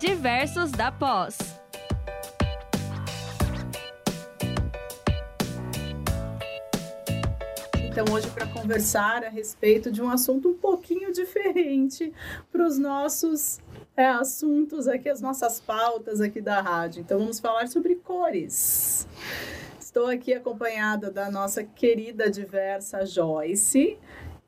Diversos 0.00 0.72
da 0.72 0.90
Pós. 0.90 1.36
Então, 7.84 8.06
hoje, 8.10 8.30
para 8.30 8.46
conversar 8.46 9.22
a 9.22 9.28
respeito 9.28 9.92
de 9.92 10.00
um 10.00 10.08
assunto 10.08 10.48
um 10.48 10.54
pouquinho 10.54 11.12
diferente 11.12 12.14
para 12.50 12.66
os 12.66 12.78
nossos 12.78 13.60
é, 13.94 14.06
assuntos 14.06 14.88
aqui, 14.88 15.10
as 15.10 15.20
nossas 15.20 15.60
pautas 15.60 16.22
aqui 16.22 16.40
da 16.40 16.62
rádio. 16.62 17.02
Então, 17.02 17.18
vamos 17.18 17.38
falar 17.38 17.68
sobre 17.68 17.96
cores. 17.96 19.06
Estou 19.78 20.06
aqui 20.06 20.32
acompanhada 20.32 21.10
da 21.10 21.30
nossa 21.30 21.62
querida 21.62 22.30
diversa 22.30 23.04
Joyce 23.04 23.98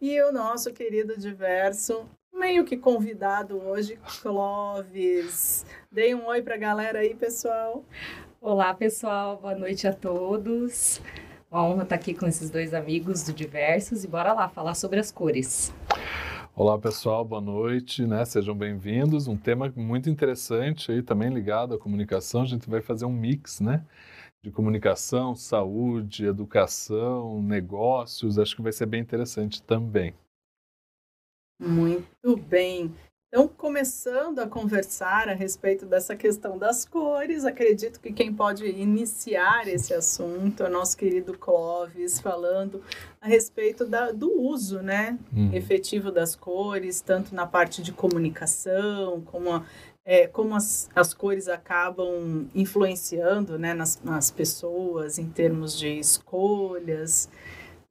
e 0.01 0.19
o 0.23 0.33
nosso 0.33 0.73
querido 0.73 1.15
diverso, 1.19 2.09
meio 2.43 2.65
que 2.65 2.77
convidado 2.77 3.57
hoje, 3.57 3.97
Clóvis. 4.21 5.65
Dei 5.93 6.13
um 6.13 6.27
oi 6.27 6.43
para 6.43 6.57
a 6.57 6.59
galera 6.59 6.99
aí, 6.99 7.15
pessoal. 7.15 7.85
Olá, 8.41 8.75
pessoal. 8.75 9.39
Boa 9.41 9.55
noite 9.55 9.87
a 9.87 9.93
todos. 9.93 11.01
Uma 11.49 11.63
honra 11.63 11.85
estar 11.85 11.95
aqui 11.95 12.13
com 12.13 12.27
esses 12.27 12.51
dois 12.51 12.75
amigos 12.75 13.23
do 13.23 13.33
Diversos 13.33 14.03
e 14.03 14.09
bora 14.09 14.33
lá 14.33 14.49
falar 14.49 14.75
sobre 14.75 14.99
as 14.99 15.13
cores. 15.13 15.73
Olá 16.57 16.77
pessoal, 16.77 17.25
boa 17.25 17.41
noite, 17.41 18.05
né? 18.05 18.25
Sejam 18.25 18.57
bem-vindos. 18.57 19.29
Um 19.29 19.37
tema 19.37 19.73
muito 19.77 20.11
interessante 20.11 20.91
aí, 20.91 21.01
também 21.01 21.33
ligado 21.33 21.75
à 21.75 21.79
comunicação. 21.79 22.43
A 22.43 22.47
gente 22.47 22.69
vai 22.69 22.83
fazer 22.83 23.05
um 23.05 23.13
mix, 23.13 23.61
né? 23.61 23.85
de 24.43 24.51
comunicação, 24.51 25.37
saúde, 25.37 26.27
educação, 26.27 27.41
negócios. 27.41 28.37
Acho 28.37 28.57
que 28.57 28.63
vai 28.63 28.73
ser 28.73 28.87
bem 28.87 29.01
interessante 29.01 29.63
também. 29.63 30.13
Muito 31.59 32.37
bem. 32.37 32.95
Então, 33.35 33.49
começando 33.49 34.41
a 34.41 34.47
conversar 34.47 35.27
a 35.27 35.33
respeito 35.33 35.87
dessa 35.87 36.15
questão 36.15 36.59
das 36.59 36.85
cores, 36.85 37.47
acredito 37.47 37.99
que 37.99 38.13
quem 38.13 38.31
pode 38.31 38.67
iniciar 38.67 39.67
esse 39.67 39.95
assunto 39.95 40.63
é 40.63 40.67
o 40.67 40.71
nosso 40.71 40.95
querido 40.99 41.33
Clóvis, 41.39 42.21
falando 42.21 42.83
a 43.23 43.27
respeito 43.27 43.87
da, 43.87 44.13
do 44.13 44.31
uso 44.39 44.83
né, 44.83 45.19
hum. 45.35 45.49
efetivo 45.51 46.13
das 46.13 46.37
cores, 46.37 47.01
tanto 47.01 47.35
na 47.35 47.47
parte 47.47 47.83
de 47.83 47.91
comunicação, 47.91 49.23
como 49.23 49.51
a, 49.51 49.65
é, 50.05 50.27
como 50.27 50.55
as, 50.55 50.91
as 50.95 51.15
cores 51.15 51.49
acabam 51.49 52.47
influenciando 52.55 53.59
né, 53.59 53.73
nas, 53.73 53.99
nas 54.03 54.31
pessoas 54.31 55.19
em 55.19 55.31
termos 55.31 55.79
de 55.79 55.89
escolhas. 55.89 57.31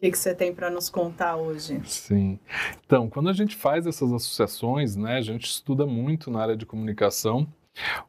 O 0.02 0.04
que, 0.04 0.10
que 0.10 0.18
você 0.18 0.34
tem 0.34 0.52
para 0.52 0.68
nos 0.68 0.90
contar 0.90 1.36
hoje? 1.36 1.80
Sim. 1.86 2.40
Então, 2.84 3.08
quando 3.08 3.30
a 3.30 3.34
gente 3.34 3.56
faz 3.56 3.86
essas 3.86 4.12
associações, 4.12 4.96
né, 4.96 5.18
a 5.18 5.22
gente 5.22 5.46
estuda 5.46 5.86
muito 5.86 6.32
na 6.32 6.42
área 6.42 6.58
de 6.58 6.66
comunicação. 6.66 7.48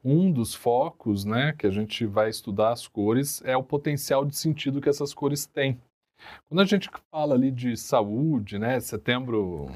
Um 0.03 0.33
dos 0.33 0.55
focos, 0.55 1.27
né, 1.27 1.53
que 1.53 1.67
a 1.67 1.70
gente 1.70 2.07
vai 2.07 2.31
estudar 2.31 2.73
as 2.73 2.89
cores 2.89 3.43
é 3.45 3.55
o 3.59 3.63
potencial 3.63 4.25
de 4.25 4.35
sentido 4.35 4.81
que 4.81 4.89
essas 4.89 5.13
cores 5.13 5.45
têm. 5.45 5.79
Quando 6.48 6.63
a 6.63 6.65
gente 6.65 6.89
fala 7.11 7.35
ali 7.35 7.51
de 7.51 7.77
saúde, 7.77 8.59
né, 8.59 8.81
setembro 8.81 9.69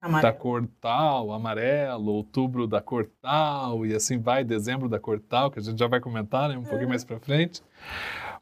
Amarelo. 0.00 0.22
da 0.22 0.32
cor 0.32 0.66
tal, 0.80 1.32
amarelo, 1.32 2.12
outubro 2.12 2.66
da 2.66 2.80
cor 2.80 3.10
tal, 3.20 3.84
e 3.84 3.94
assim 3.94 4.18
vai, 4.18 4.42
dezembro 4.42 4.88
da 4.88 4.98
cor 4.98 5.20
tal, 5.20 5.50
que 5.50 5.58
a 5.58 5.62
gente 5.62 5.78
já 5.78 5.86
vai 5.86 6.00
comentar 6.00 6.48
né, 6.48 6.56
um 6.56 6.64
pouquinho 6.64 6.88
mais 6.88 7.04
para 7.04 7.20
frente. 7.20 7.62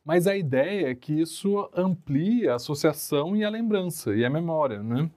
Mas 0.04 0.26
a 0.26 0.36
ideia 0.36 0.90
é 0.90 0.94
que 0.94 1.12
isso 1.12 1.70
amplie 1.74 2.48
a 2.48 2.54
associação 2.54 3.36
e 3.36 3.44
a 3.44 3.50
lembrança 3.50 4.14
e 4.14 4.24
a 4.24 4.30
memória, 4.30 4.82
né? 4.82 5.10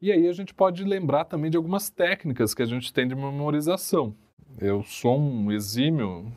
E 0.00 0.12
aí 0.12 0.28
a 0.28 0.32
gente 0.32 0.52
pode 0.52 0.84
lembrar 0.84 1.24
também 1.24 1.50
de 1.50 1.56
algumas 1.56 1.88
técnicas 1.88 2.52
que 2.52 2.62
a 2.62 2.66
gente 2.66 2.92
tem 2.92 3.08
de 3.08 3.14
memorização. 3.14 4.14
Eu 4.58 4.82
sou 4.82 5.18
um 5.18 5.50
exímio 5.50 6.32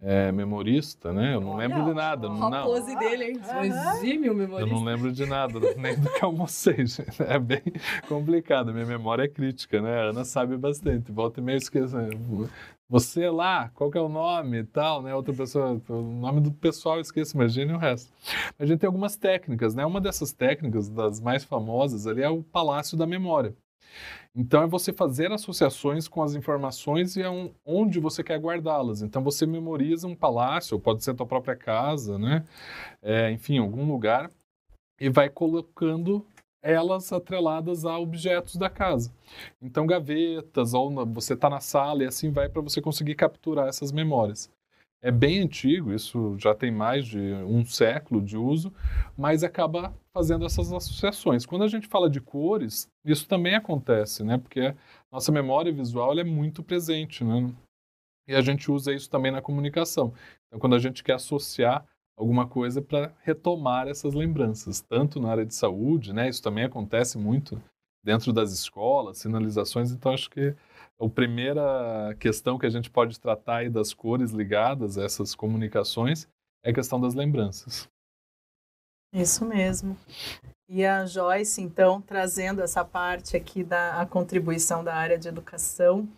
é, 0.00 0.30
memorista, 0.30 1.12
né? 1.12 1.34
Eu 1.34 1.40
não 1.40 1.56
lembro 1.56 1.84
de 1.84 1.94
nada. 1.94 2.28
Não, 2.28 2.52
a 2.52 2.62
pose 2.62 2.96
dele, 2.98 3.24
hein? 3.24 3.40
Exímio 3.62 4.34
memorista. 4.34 4.70
Eu 4.70 4.74
não 4.74 4.84
lembro 4.84 5.10
de 5.10 5.26
nada, 5.26 5.58
nem 5.76 5.98
do 5.98 6.10
que 6.10 6.24
almocei, 6.24 6.86
gente. 6.86 7.22
É 7.22 7.38
bem 7.38 7.62
complicado. 8.08 8.72
Minha 8.72 8.86
memória 8.86 9.24
é 9.24 9.28
crítica, 9.28 9.80
né? 9.80 10.00
A 10.00 10.10
Ana 10.10 10.24
sabe 10.24 10.56
bastante. 10.56 11.10
Volta 11.10 11.40
e 11.40 11.42
meio 11.42 11.56
esqueço. 11.56 11.96
Você 12.88 13.28
lá, 13.28 13.68
qual 13.70 13.90
que 13.90 13.98
é 13.98 14.00
o 14.00 14.08
nome 14.08 14.58
e 14.58 14.64
tal, 14.64 15.02
né? 15.02 15.12
Outra 15.12 15.34
pessoa, 15.34 15.80
o 15.88 16.02
nome 16.02 16.40
do 16.40 16.52
pessoal 16.52 16.96
eu 16.96 17.00
esqueço, 17.00 17.36
imagine 17.36 17.72
o 17.72 17.78
resto. 17.78 18.12
A 18.56 18.64
gente 18.64 18.78
tem 18.78 18.86
algumas 18.86 19.16
técnicas, 19.16 19.74
né? 19.74 19.84
Uma 19.84 20.00
dessas 20.00 20.32
técnicas, 20.32 20.88
das 20.88 21.20
mais 21.20 21.42
famosas 21.42 22.06
ali, 22.06 22.22
é 22.22 22.28
o 22.28 22.44
Palácio 22.44 22.96
da 22.96 23.04
Memória. 23.04 23.56
Então 24.34 24.62
é 24.62 24.66
você 24.66 24.92
fazer 24.92 25.32
associações 25.32 26.06
com 26.06 26.22
as 26.22 26.34
informações 26.34 27.16
e 27.16 27.22
é 27.22 27.30
um, 27.30 27.52
onde 27.64 27.98
você 27.98 28.22
quer 28.22 28.38
guardá-las. 28.38 29.02
Então 29.02 29.22
você 29.22 29.46
memoriza 29.46 30.06
um 30.06 30.14
palácio, 30.14 30.78
pode 30.78 31.02
ser 31.02 31.12
a 31.12 31.14
tua 31.14 31.26
própria 31.26 31.56
casa, 31.56 32.18
né? 32.18 32.44
É, 33.02 33.30
enfim, 33.32 33.58
algum 33.58 33.86
lugar, 33.86 34.30
e 35.00 35.08
vai 35.08 35.28
colocando 35.28 36.24
elas 36.70 37.12
atreladas 37.12 37.84
a 37.84 37.98
objetos 37.98 38.56
da 38.56 38.68
casa. 38.68 39.12
Então 39.60 39.86
gavetas, 39.86 40.74
ou 40.74 41.06
você 41.06 41.34
está 41.34 41.48
na 41.48 41.60
sala 41.60 42.02
e 42.02 42.06
assim 42.06 42.30
vai 42.30 42.48
para 42.48 42.62
você 42.62 42.80
conseguir 42.80 43.14
capturar 43.14 43.68
essas 43.68 43.92
memórias 43.92 44.50
é 45.06 45.10
bem 45.12 45.40
antigo, 45.40 45.92
isso 45.92 46.36
já 46.36 46.52
tem 46.52 46.70
mais 46.70 47.06
de 47.06 47.20
um 47.20 47.64
século 47.64 48.20
de 48.20 48.36
uso, 48.36 48.72
mas 49.16 49.44
acaba 49.44 49.94
fazendo 50.12 50.44
essas 50.44 50.72
associações. 50.72 51.46
Quando 51.46 51.62
a 51.62 51.68
gente 51.68 51.86
fala 51.86 52.10
de 52.10 52.20
cores, 52.20 52.88
isso 53.04 53.28
também 53.28 53.54
acontece, 53.54 54.24
né? 54.24 54.36
Porque 54.36 54.74
nossa 55.12 55.30
memória 55.30 55.72
visual 55.72 56.18
é 56.18 56.24
muito 56.24 56.62
presente, 56.62 57.22
né? 57.22 57.52
E 58.26 58.34
a 58.34 58.40
gente 58.40 58.68
usa 58.68 58.92
isso 58.92 59.08
também 59.08 59.30
na 59.30 59.40
comunicação. 59.40 60.12
Então, 60.48 60.58
quando 60.58 60.74
a 60.74 60.80
gente 60.80 61.04
quer 61.04 61.14
associar 61.14 61.86
alguma 62.16 62.46
coisa 62.48 62.80
para 62.80 63.12
retomar 63.22 63.88
essas 63.88 64.14
lembranças, 64.14 64.80
tanto 64.80 65.20
na 65.20 65.30
área 65.30 65.44
de 65.44 65.54
saúde, 65.54 66.12
né? 66.12 66.28
Isso 66.28 66.42
também 66.42 66.64
acontece 66.64 67.18
muito 67.18 67.62
dentro 68.02 68.32
das 68.32 68.52
escolas, 68.52 69.18
sinalizações. 69.18 69.90
Então, 69.90 70.12
acho 70.12 70.30
que 70.30 70.54
a 70.98 71.08
primeira 71.08 72.16
questão 72.18 72.58
que 72.58 72.64
a 72.64 72.70
gente 72.70 72.90
pode 72.90 73.20
tratar 73.20 73.58
aí 73.58 73.68
das 73.68 73.92
cores 73.92 74.30
ligadas 74.30 74.96
a 74.96 75.04
essas 75.04 75.34
comunicações 75.34 76.26
é 76.64 76.70
a 76.70 76.74
questão 76.74 77.00
das 77.00 77.14
lembranças. 77.14 77.88
Isso 79.12 79.44
mesmo. 79.44 79.96
E 80.68 80.84
a 80.84 81.06
Joyce, 81.06 81.60
então, 81.60 82.00
trazendo 82.00 82.62
essa 82.62 82.84
parte 82.84 83.36
aqui 83.36 83.62
da 83.62 84.04
contribuição 84.06 84.82
da 84.82 84.94
área 84.94 85.18
de 85.18 85.28
educação 85.28 86.08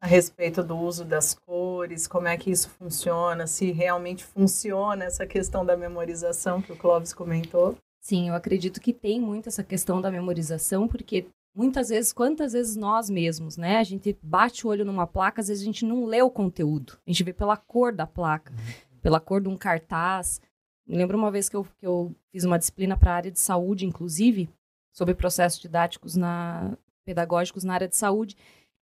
a 0.00 0.06
respeito 0.06 0.62
do 0.62 0.76
uso 0.76 1.04
das 1.04 1.34
cores, 1.34 2.06
como 2.06 2.28
é 2.28 2.36
que 2.36 2.50
isso 2.50 2.68
funciona, 2.68 3.46
se 3.46 3.72
realmente 3.72 4.24
funciona 4.24 5.04
essa 5.04 5.26
questão 5.26 5.64
da 5.64 5.76
memorização 5.76 6.60
que 6.60 6.72
o 6.72 6.76
Clóvis 6.76 7.12
comentou. 7.12 7.76
Sim, 8.00 8.28
eu 8.28 8.34
acredito 8.34 8.80
que 8.80 8.92
tem 8.92 9.20
muito 9.20 9.48
essa 9.48 9.64
questão 9.64 10.00
da 10.00 10.10
memorização, 10.10 10.86
porque 10.86 11.26
muitas 11.56 11.88
vezes, 11.88 12.12
quantas 12.12 12.52
vezes 12.52 12.76
nós 12.76 13.08
mesmos, 13.08 13.56
né? 13.56 13.78
A 13.78 13.84
gente 13.84 14.16
bate 14.22 14.66
o 14.66 14.70
olho 14.70 14.84
numa 14.84 15.06
placa, 15.06 15.40
às 15.40 15.48
vezes 15.48 15.62
a 15.62 15.66
gente 15.66 15.84
não 15.84 16.04
lê 16.04 16.20
o 16.22 16.30
conteúdo. 16.30 16.98
A 17.06 17.10
gente 17.10 17.24
vê 17.24 17.32
pela 17.32 17.56
cor 17.56 17.92
da 17.92 18.06
placa, 18.06 18.52
uhum. 18.52 18.98
pela 19.00 19.18
cor 19.18 19.40
de 19.40 19.48
um 19.48 19.56
cartaz. 19.56 20.40
Me 20.86 20.96
lembro 20.96 21.16
uma 21.16 21.30
vez 21.30 21.48
que 21.48 21.56
eu, 21.56 21.64
que 21.64 21.86
eu 21.86 22.14
fiz 22.30 22.44
uma 22.44 22.58
disciplina 22.58 22.96
para 22.96 23.12
a 23.12 23.16
área 23.16 23.30
de 23.32 23.40
saúde, 23.40 23.86
inclusive, 23.86 24.48
sobre 24.92 25.14
processos 25.14 25.58
didáticos 25.58 26.14
na, 26.14 26.76
pedagógicos 27.04 27.64
na 27.64 27.74
área 27.74 27.88
de 27.88 27.96
saúde. 27.96 28.36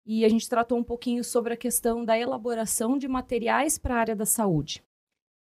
E 0.06 0.24
a 0.24 0.30
gente 0.30 0.48
tratou 0.48 0.78
um 0.78 0.84
pouquinho 0.84 1.24
sobre 1.24 1.54
a 1.54 1.58
questão 1.58 2.06
da 2.06 2.18
elaboração 2.18 2.98
de 2.98 3.08
materiais 3.08 3.78
para 3.78 3.96
a 3.96 4.00
área 4.00 4.16
da 4.16 4.26
saúde. 4.26 4.84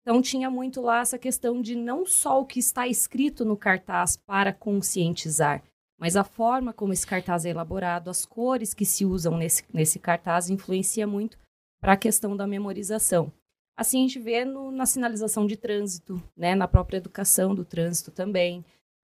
Então, 0.01 0.21
tinha 0.21 0.49
muito 0.49 0.81
lá 0.81 0.99
essa 0.99 1.17
questão 1.17 1.61
de 1.61 1.75
não 1.75 2.05
só 2.05 2.41
o 2.41 2.45
que 2.45 2.59
está 2.59 2.87
escrito 2.87 3.45
no 3.45 3.55
cartaz 3.55 4.17
para 4.17 4.51
conscientizar, 4.53 5.63
mas 5.97 6.17
a 6.17 6.23
forma 6.23 6.73
como 6.73 6.91
esse 6.91 7.07
cartaz 7.07 7.45
é 7.45 7.49
elaborado, 7.49 8.09
as 8.09 8.25
cores 8.25 8.73
que 8.73 8.85
se 8.85 9.05
usam 9.05 9.37
nesse, 9.37 9.63
nesse 9.73 9.99
cartaz, 9.99 10.49
influencia 10.49 11.07
muito 11.07 11.37
para 11.81 11.93
a 11.93 11.97
questão 11.97 12.35
da 12.35 12.45
memorização. 12.45 13.31
Assim, 13.77 13.99
a 13.99 14.01
gente 14.01 14.19
vê 14.19 14.45
no, 14.45 14.71
na 14.71 14.85
sinalização 14.85 15.47
de 15.47 15.55
trânsito, 15.55 16.21
né, 16.35 16.53
na 16.53 16.67
própria 16.67 16.97
educação 16.97 17.55
do 17.55 17.65
trânsito 17.65 18.11
também, 18.11 18.63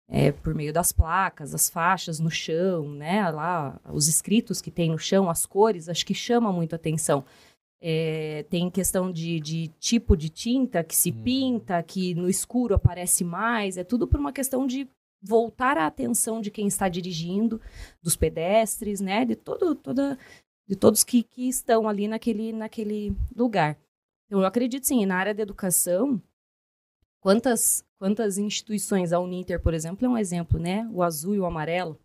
é, 0.08 0.32
por 0.32 0.54
meio 0.54 0.72
das 0.72 0.92
placas, 0.92 1.54
as 1.54 1.68
faixas 1.68 2.20
no 2.20 2.30
chão, 2.30 2.88
né, 2.88 3.28
lá, 3.30 3.80
os 3.92 4.08
escritos 4.08 4.60
que 4.60 4.70
tem 4.70 4.90
no 4.90 4.98
chão, 4.98 5.30
as 5.30 5.46
cores, 5.46 5.88
acho 5.88 6.04
que 6.04 6.14
chama 6.14 6.52
muito 6.52 6.74
atenção. 6.74 7.24
É, 7.80 8.44
tem 8.48 8.70
questão 8.70 9.12
de, 9.12 9.40
de, 9.40 9.68
tipo 9.78 10.16
de 10.16 10.30
tinta 10.30 10.82
que 10.82 10.96
se 10.96 11.10
uhum. 11.10 11.22
pinta, 11.22 11.82
que 11.82 12.14
no 12.14 12.28
escuro 12.28 12.74
aparece 12.74 13.24
mais, 13.24 13.76
é 13.76 13.84
tudo 13.84 14.06
por 14.06 14.18
uma 14.18 14.32
questão 14.32 14.66
de 14.66 14.88
voltar 15.20 15.78
a 15.78 15.86
atenção 15.86 16.40
de 16.40 16.50
quem 16.50 16.66
está 16.66 16.88
dirigindo, 16.88 17.60
dos 18.02 18.14
pedestres, 18.14 19.00
né, 19.00 19.24
de 19.24 19.34
todo, 19.34 19.74
toda, 19.74 20.18
de 20.66 20.76
todos 20.76 21.02
que, 21.02 21.22
que 21.22 21.48
estão 21.48 21.88
ali 21.88 22.06
naquele, 22.06 22.52
naquele 22.52 23.16
lugar. 23.34 23.78
Então, 24.26 24.40
eu 24.40 24.46
acredito 24.46 24.86
sim, 24.86 25.04
na 25.06 25.16
área 25.16 25.34
da 25.34 25.42
educação, 25.42 26.20
quantas, 27.20 27.84
quantas 28.04 28.36
instituições, 28.36 29.14
a 29.14 29.18
Uninter, 29.18 29.58
por 29.58 29.72
exemplo, 29.72 30.04
é 30.04 30.08
um 30.10 30.18
exemplo, 30.18 30.60
né, 30.60 30.86
o 30.92 31.02
azul 31.02 31.34
e 31.34 31.40
o 31.40 31.46
amarelo, 31.46 31.98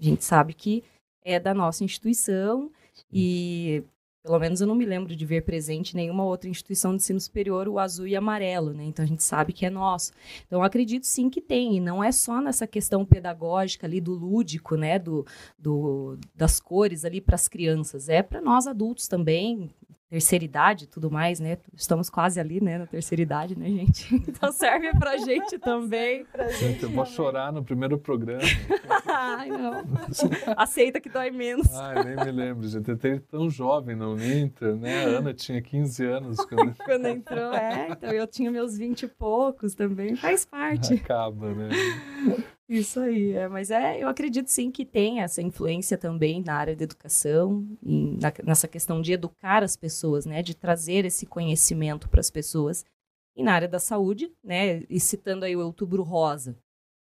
a 0.00 0.02
gente 0.02 0.24
sabe 0.24 0.52
que 0.52 0.82
é 1.22 1.38
da 1.38 1.54
nossa 1.54 1.84
instituição 1.84 2.72
e 3.08 3.84
pelo 4.20 4.40
menos 4.40 4.60
eu 4.60 4.66
não 4.66 4.74
me 4.74 4.84
lembro 4.84 5.14
de 5.14 5.24
ver 5.24 5.44
presente 5.44 5.94
nenhuma 5.94 6.24
outra 6.24 6.50
instituição 6.50 6.90
de 6.90 6.96
ensino 6.96 7.20
superior 7.20 7.68
o 7.68 7.78
azul 7.78 8.08
e 8.08 8.16
amarelo, 8.16 8.72
né? 8.72 8.82
Então 8.82 9.04
a 9.04 9.06
gente 9.06 9.22
sabe 9.22 9.52
que 9.52 9.64
é 9.64 9.70
nosso. 9.70 10.10
Então 10.44 10.60
acredito 10.60 11.06
sim 11.06 11.30
que 11.30 11.40
tem, 11.40 11.76
e 11.76 11.80
não 11.80 12.02
é 12.02 12.10
só 12.10 12.40
nessa 12.40 12.66
questão 12.66 13.04
pedagógica 13.04 13.86
ali 13.86 14.00
do 14.00 14.12
lúdico, 14.12 14.76
né? 14.76 14.98
Do, 14.98 15.24
do 15.56 16.18
das 16.34 16.58
cores 16.58 17.04
ali 17.04 17.20
para 17.20 17.36
as 17.36 17.46
crianças, 17.46 18.08
é 18.08 18.24
para 18.24 18.40
nós 18.40 18.66
adultos 18.66 19.06
também, 19.06 19.70
terceira 20.14 20.44
idade 20.44 20.84
e 20.84 20.86
tudo 20.86 21.10
mais, 21.10 21.40
né? 21.40 21.58
Estamos 21.74 22.08
quase 22.08 22.38
ali, 22.38 22.60
né, 22.60 22.78
na 22.78 22.86
terceira 22.86 23.20
idade, 23.20 23.58
né, 23.58 23.66
gente? 23.66 24.14
Então 24.34 24.52
serve 24.52 24.90
pra 24.98 25.16
gente 25.16 25.58
também. 25.58 26.24
Pra 26.26 26.48
gente, 26.48 26.82
eu 26.84 26.90
vou 26.90 27.04
chorar 27.04 27.52
no 27.52 27.64
primeiro 27.64 27.98
programa. 27.98 28.42
Ai, 29.06 29.48
não. 29.48 29.84
Aceita 30.56 31.00
que 31.00 31.08
dói 31.08 31.30
menos. 31.30 31.72
Ai, 31.74 32.04
nem 32.04 32.16
me 32.16 32.32
lembro, 32.32 32.66
gente. 32.68 32.88
Eu 32.88 32.96
tenho 32.96 33.20
tão 33.20 33.50
jovem 33.50 33.96
no 33.96 34.12
Uninter, 34.12 34.74
né? 34.76 35.04
A 35.04 35.08
Ana 35.18 35.34
tinha 35.34 35.60
15 35.60 36.04
anos 36.04 36.44
quando... 36.44 36.74
quando 36.84 37.06
entrou. 37.06 37.52
É, 37.52 37.88
então 37.90 38.10
eu 38.10 38.26
tinha 38.26 38.50
meus 38.50 38.76
20 38.76 39.02
e 39.02 39.08
poucos 39.08 39.74
também. 39.74 40.16
Faz 40.16 40.44
parte. 40.44 40.94
Acaba, 40.94 41.52
né? 41.54 41.70
Isso 42.68 42.98
aí, 42.98 43.32
é, 43.32 43.46
mas 43.46 43.70
é, 43.70 44.02
eu 44.02 44.08
acredito 44.08 44.48
sim 44.48 44.70
que 44.70 44.86
tem 44.86 45.20
essa 45.20 45.42
influência 45.42 45.98
também 45.98 46.42
na 46.42 46.54
área 46.54 46.74
da 46.74 46.84
educação, 46.84 47.66
e 47.82 48.16
na, 48.16 48.32
nessa 48.42 48.66
questão 48.66 49.02
de 49.02 49.12
educar 49.12 49.62
as 49.62 49.76
pessoas, 49.76 50.24
né, 50.24 50.42
de 50.42 50.54
trazer 50.54 51.04
esse 51.04 51.26
conhecimento 51.26 52.08
para 52.08 52.20
as 52.20 52.30
pessoas. 52.30 52.84
E 53.36 53.42
na 53.42 53.52
área 53.52 53.68
da 53.68 53.78
saúde, 53.78 54.32
né, 54.42 54.84
e 54.88 54.98
citando 54.98 55.44
aí 55.44 55.54
o 55.54 55.64
Outubro 55.64 56.02
Rosa. 56.02 56.56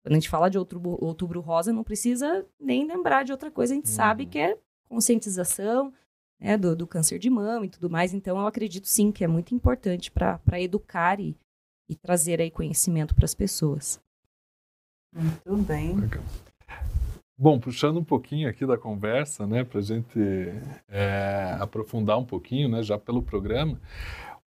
Quando 0.05 0.12
a 0.12 0.14
gente 0.14 0.28
fala 0.28 0.49
de 0.49 0.58
Outubro, 0.58 0.96
outubro 1.05 1.40
Rosa, 1.40 1.72
não 1.72 1.82
precisa 1.82 2.46
nem 2.60 2.87
lembrar 2.87 3.25
de 3.25 3.32
outra 3.32 3.50
coisa, 3.50 3.72
a 3.72 3.76
gente 3.76 3.88
uhum. 3.88 3.96
sabe 3.96 4.26
que 4.26 4.38
é 4.38 4.56
conscientização 4.88 5.93
né, 6.40 6.56
do, 6.56 6.76
do, 6.76 6.87
câncer 6.87 7.19
de 7.19 7.28
mama 7.28 7.66
e 7.66 7.69
tudo 7.69 7.90
mais. 7.90 8.14
Então, 8.14 8.38
eu 8.38 8.46
acredito 8.46 8.87
sim 8.87 9.10
que 9.10 9.25
é 9.25 9.26
muito 9.26 9.55
importante 9.55 10.10
para 10.10 10.60
educar 10.60 11.19
e, 11.19 11.37
e 11.88 11.96
trazer 11.96 12.40
aí 12.40 12.50
conhecimento 12.50 13.12
para 13.14 13.25
as 13.25 13.34
pessoas. 13.34 14.00
Muito 15.12 15.56
bem. 15.64 15.96
Bom, 17.40 17.58
puxando 17.58 17.99
um 17.99 18.05
pouquinho 18.05 18.49
aqui 18.49 18.66
da 18.66 18.76
conversa, 18.76 19.46
né, 19.46 19.62
para 19.62 19.78
a 19.78 19.82
gente 19.82 20.19
é, 20.88 21.56
aprofundar 21.60 22.19
um 22.19 22.25
pouquinho, 22.25 22.69
né, 22.69 22.82
já 22.82 22.99
pelo 22.99 23.22
programa, 23.22 23.81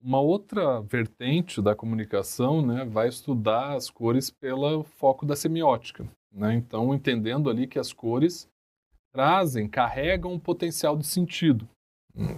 uma 0.01 0.19
outra 0.19 0.81
vertente 0.81 1.61
da 1.61 1.73
comunicação, 1.73 2.65
né, 2.65 2.83
vai 2.83 3.07
estudar 3.07 3.75
as 3.75 3.89
cores 3.89 4.29
pelo 4.29 4.83
foco 4.83 5.25
da 5.25 5.37
semiótica, 5.37 6.05
né, 6.33 6.53
então 6.53 6.93
entendendo 6.93 7.49
ali 7.49 7.65
que 7.65 7.79
as 7.79 7.93
cores 7.93 8.49
trazem, 9.13 9.69
carregam 9.69 10.33
um 10.33 10.39
potencial 10.39 10.97
de 10.97 11.07
sentido, 11.07 11.65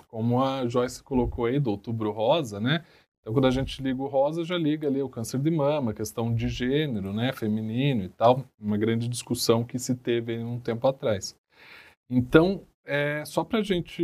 como 0.07 0.43
a 0.43 0.67
Joyce 0.67 1.01
colocou 1.01 1.45
aí 1.45 1.59
do 1.59 1.71
Outubro 1.71 2.11
Rosa, 2.11 2.59
né, 2.59 2.85
então, 3.23 3.33
quando 3.33 3.47
a 3.47 3.51
gente 3.51 3.81
liga 3.81 4.01
o 4.01 4.07
rosa, 4.07 4.43
já 4.43 4.57
liga 4.57 4.85
ali 4.85 5.01
o 5.01 5.07
câncer 5.07 5.39
de 5.39 5.49
mama, 5.49 5.93
questão 5.93 6.35
de 6.35 6.49
gênero, 6.49 7.13
né, 7.13 7.31
feminino 7.31 8.03
e 8.03 8.09
tal, 8.09 8.43
uma 8.59 8.77
grande 8.77 9.07
discussão 9.07 9.63
que 9.63 9.79
se 9.79 9.95
teve 9.95 10.37
um 10.39 10.59
tempo 10.59 10.85
atrás. 10.85 11.33
Então, 12.09 12.67
é, 12.83 13.23
só 13.23 13.45
para 13.45 13.59
a 13.59 13.63
gente, 13.63 14.03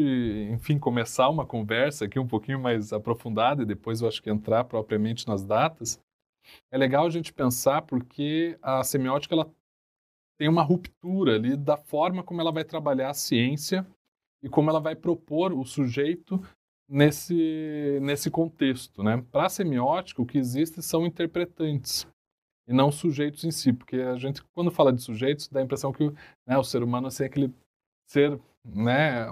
enfim, 0.50 0.80
começar 0.80 1.28
uma 1.28 1.46
conversa 1.46 2.06
aqui 2.06 2.18
um 2.18 2.26
pouquinho 2.26 2.62
mais 2.62 2.94
aprofundada 2.94 3.64
e 3.64 3.66
depois 3.66 4.00
eu 4.00 4.08
acho 4.08 4.24
que 4.24 4.30
entrar 4.30 4.64
propriamente 4.64 5.28
nas 5.28 5.44
datas, 5.44 6.00
é 6.72 6.78
legal 6.78 7.06
a 7.06 7.10
gente 7.10 7.34
pensar 7.34 7.82
porque 7.82 8.58
a 8.62 8.82
semiótica 8.86 9.36
ela 9.36 9.52
tem 10.38 10.48
uma 10.48 10.64
ruptura 10.64 11.36
ali 11.36 11.58
da 11.58 11.76
forma 11.76 12.24
como 12.24 12.40
ela 12.40 12.54
vai 12.54 12.64
trabalhar 12.64 13.10
a 13.10 13.14
ciência 13.14 13.86
e 14.42 14.48
como 14.48 14.70
ela 14.70 14.80
vai 14.80 14.96
propor 14.96 15.52
o 15.52 15.66
sujeito 15.66 16.42
nesse, 16.90 18.00
nesse 18.02 18.32
contexto. 18.32 19.04
Né? 19.04 19.24
Para 19.32 19.48
semiótica, 19.48 20.22
o 20.22 20.26
que 20.26 20.38
existe 20.38 20.82
são 20.82 21.06
interpretantes 21.06 22.08
e 22.68 22.74
não 22.74 22.92
sujeitos 22.92 23.44
em 23.44 23.52
si, 23.52 23.74
porque 23.74 23.98
a 23.98 24.16
gente, 24.16 24.44
quando 24.54 24.72
fala 24.72 24.94
de 24.94 25.02
sujeitos, 25.02 25.48
dá 25.48 25.60
a 25.60 25.64
impressão 25.64 25.92
que 25.92 26.12
né, 26.46 26.58
o 26.58 26.64
ser 26.64 26.84
humano 26.84 27.08
assim, 27.08 27.24
é 27.24 27.26
aquele 27.26 27.52
ser 28.06 28.40
né, 28.64 29.28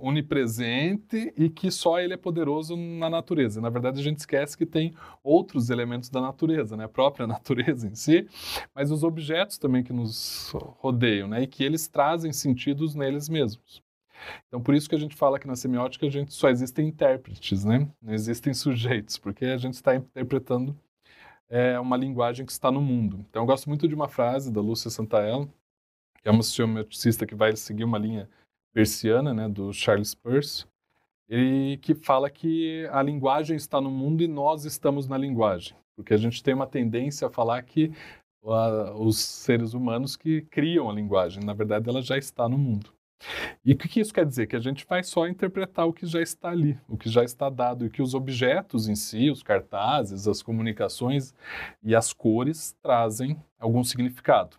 onipresente 0.00 1.32
e 1.36 1.48
que 1.48 1.70
só 1.70 1.98
ele 1.98 2.14
é 2.14 2.16
poderoso 2.16 2.76
na 2.76 3.10
natureza. 3.10 3.60
Na 3.60 3.70
verdade, 3.70 3.98
a 3.98 4.02
gente 4.02 4.18
esquece 4.18 4.56
que 4.56 4.66
tem 4.66 4.94
outros 5.22 5.70
elementos 5.70 6.08
da 6.08 6.20
natureza, 6.20 6.76
né, 6.76 6.84
a 6.84 6.88
própria 6.88 7.26
natureza 7.26 7.88
em 7.88 7.94
si, 7.94 8.28
mas 8.74 8.90
os 8.90 9.02
objetos 9.02 9.58
também 9.58 9.82
que 9.82 9.92
nos 9.92 10.52
rodeiam, 10.78 11.28
né, 11.28 11.42
e 11.42 11.46
que 11.46 11.64
eles 11.64 11.88
trazem 11.88 12.32
sentidos 12.32 12.94
neles 12.94 13.28
mesmos. 13.28 13.82
Então, 14.48 14.60
por 14.60 14.74
isso 14.74 14.88
que 14.88 14.94
a 14.94 14.98
gente 14.98 15.16
fala 15.16 15.38
que 15.38 15.46
na 15.46 15.56
semiótica 15.56 16.06
a 16.06 16.10
gente 16.10 16.32
só 16.32 16.48
existem 16.48 16.88
intérpretes, 16.88 17.64
né? 17.64 17.88
Não 18.00 18.12
existem 18.12 18.54
sujeitos, 18.54 19.18
porque 19.18 19.44
a 19.46 19.56
gente 19.56 19.74
está 19.74 19.94
interpretando 19.94 20.76
é, 21.48 21.78
uma 21.78 21.96
linguagem 21.96 22.44
que 22.44 22.52
está 22.52 22.70
no 22.70 22.80
mundo. 22.80 23.24
Então, 23.28 23.42
eu 23.42 23.46
gosto 23.46 23.68
muito 23.68 23.86
de 23.88 23.94
uma 23.94 24.08
frase 24.08 24.52
da 24.52 24.60
Lúcia 24.60 24.90
Santaella, 24.90 25.48
que 26.22 26.28
é 26.28 26.32
uma 26.32 26.42
semioticista 26.42 27.26
que 27.26 27.34
vai 27.34 27.54
seguir 27.56 27.84
uma 27.84 27.98
linha 27.98 28.28
persiana, 28.72 29.32
né, 29.32 29.48
do 29.48 29.72
Charles 29.72 30.14
Peirce, 30.14 30.66
e 31.28 31.78
que 31.82 31.94
fala 31.94 32.30
que 32.30 32.86
a 32.92 33.02
linguagem 33.02 33.56
está 33.56 33.80
no 33.80 33.90
mundo 33.90 34.22
e 34.22 34.28
nós 34.28 34.64
estamos 34.64 35.08
na 35.08 35.18
linguagem, 35.18 35.76
porque 35.96 36.14
a 36.14 36.16
gente 36.16 36.42
tem 36.42 36.54
uma 36.54 36.66
tendência 36.66 37.26
a 37.26 37.30
falar 37.30 37.62
que 37.62 37.92
uh, 38.42 38.92
os 38.94 39.18
seres 39.18 39.74
humanos 39.74 40.16
que 40.16 40.42
criam 40.42 40.88
a 40.88 40.92
linguagem, 40.92 41.42
na 41.42 41.52
verdade, 41.52 41.88
ela 41.88 42.02
já 42.02 42.16
está 42.16 42.48
no 42.48 42.58
mundo. 42.58 42.95
E 43.64 43.72
o 43.72 43.76
que 43.76 44.00
isso 44.00 44.12
quer 44.12 44.26
dizer? 44.26 44.46
Que 44.46 44.56
a 44.56 44.60
gente 44.60 44.86
vai 44.86 45.02
só 45.02 45.26
interpretar 45.26 45.86
o 45.86 45.92
que 45.92 46.06
já 46.06 46.20
está 46.20 46.50
ali, 46.50 46.78
o 46.88 46.96
que 46.96 47.08
já 47.08 47.24
está 47.24 47.48
dado, 47.48 47.86
e 47.86 47.90
que 47.90 48.02
os 48.02 48.14
objetos 48.14 48.88
em 48.88 48.94
si, 48.94 49.30
os 49.30 49.42
cartazes, 49.42 50.28
as 50.28 50.42
comunicações 50.42 51.34
e 51.82 51.94
as 51.94 52.12
cores 52.12 52.76
trazem 52.82 53.36
algum 53.58 53.82
significado. 53.82 54.56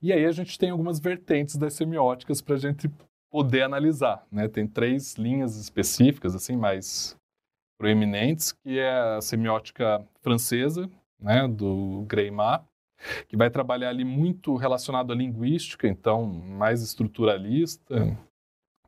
E 0.00 0.12
aí 0.12 0.24
a 0.24 0.32
gente 0.32 0.58
tem 0.58 0.70
algumas 0.70 1.00
vertentes 1.00 1.56
das 1.56 1.74
semióticas 1.74 2.40
para 2.40 2.54
a 2.54 2.58
gente 2.58 2.90
poder 3.30 3.62
analisar. 3.62 4.24
Né? 4.30 4.48
Tem 4.48 4.66
três 4.66 5.14
linhas 5.14 5.56
específicas, 5.56 6.34
assim, 6.34 6.56
mais 6.56 7.16
proeminentes, 7.78 8.52
que 8.52 8.78
é 8.78 9.16
a 9.16 9.20
semiótica 9.20 10.04
francesa, 10.22 10.88
né, 11.20 11.46
do 11.46 12.04
Greymar, 12.06 12.64
que 13.28 13.36
vai 13.36 13.50
trabalhar 13.50 13.90
ali 13.90 14.04
muito 14.04 14.56
relacionado 14.56 15.12
à 15.12 15.16
linguística, 15.16 15.86
então 15.86 16.24
mais 16.26 16.82
estruturalista, 16.82 18.16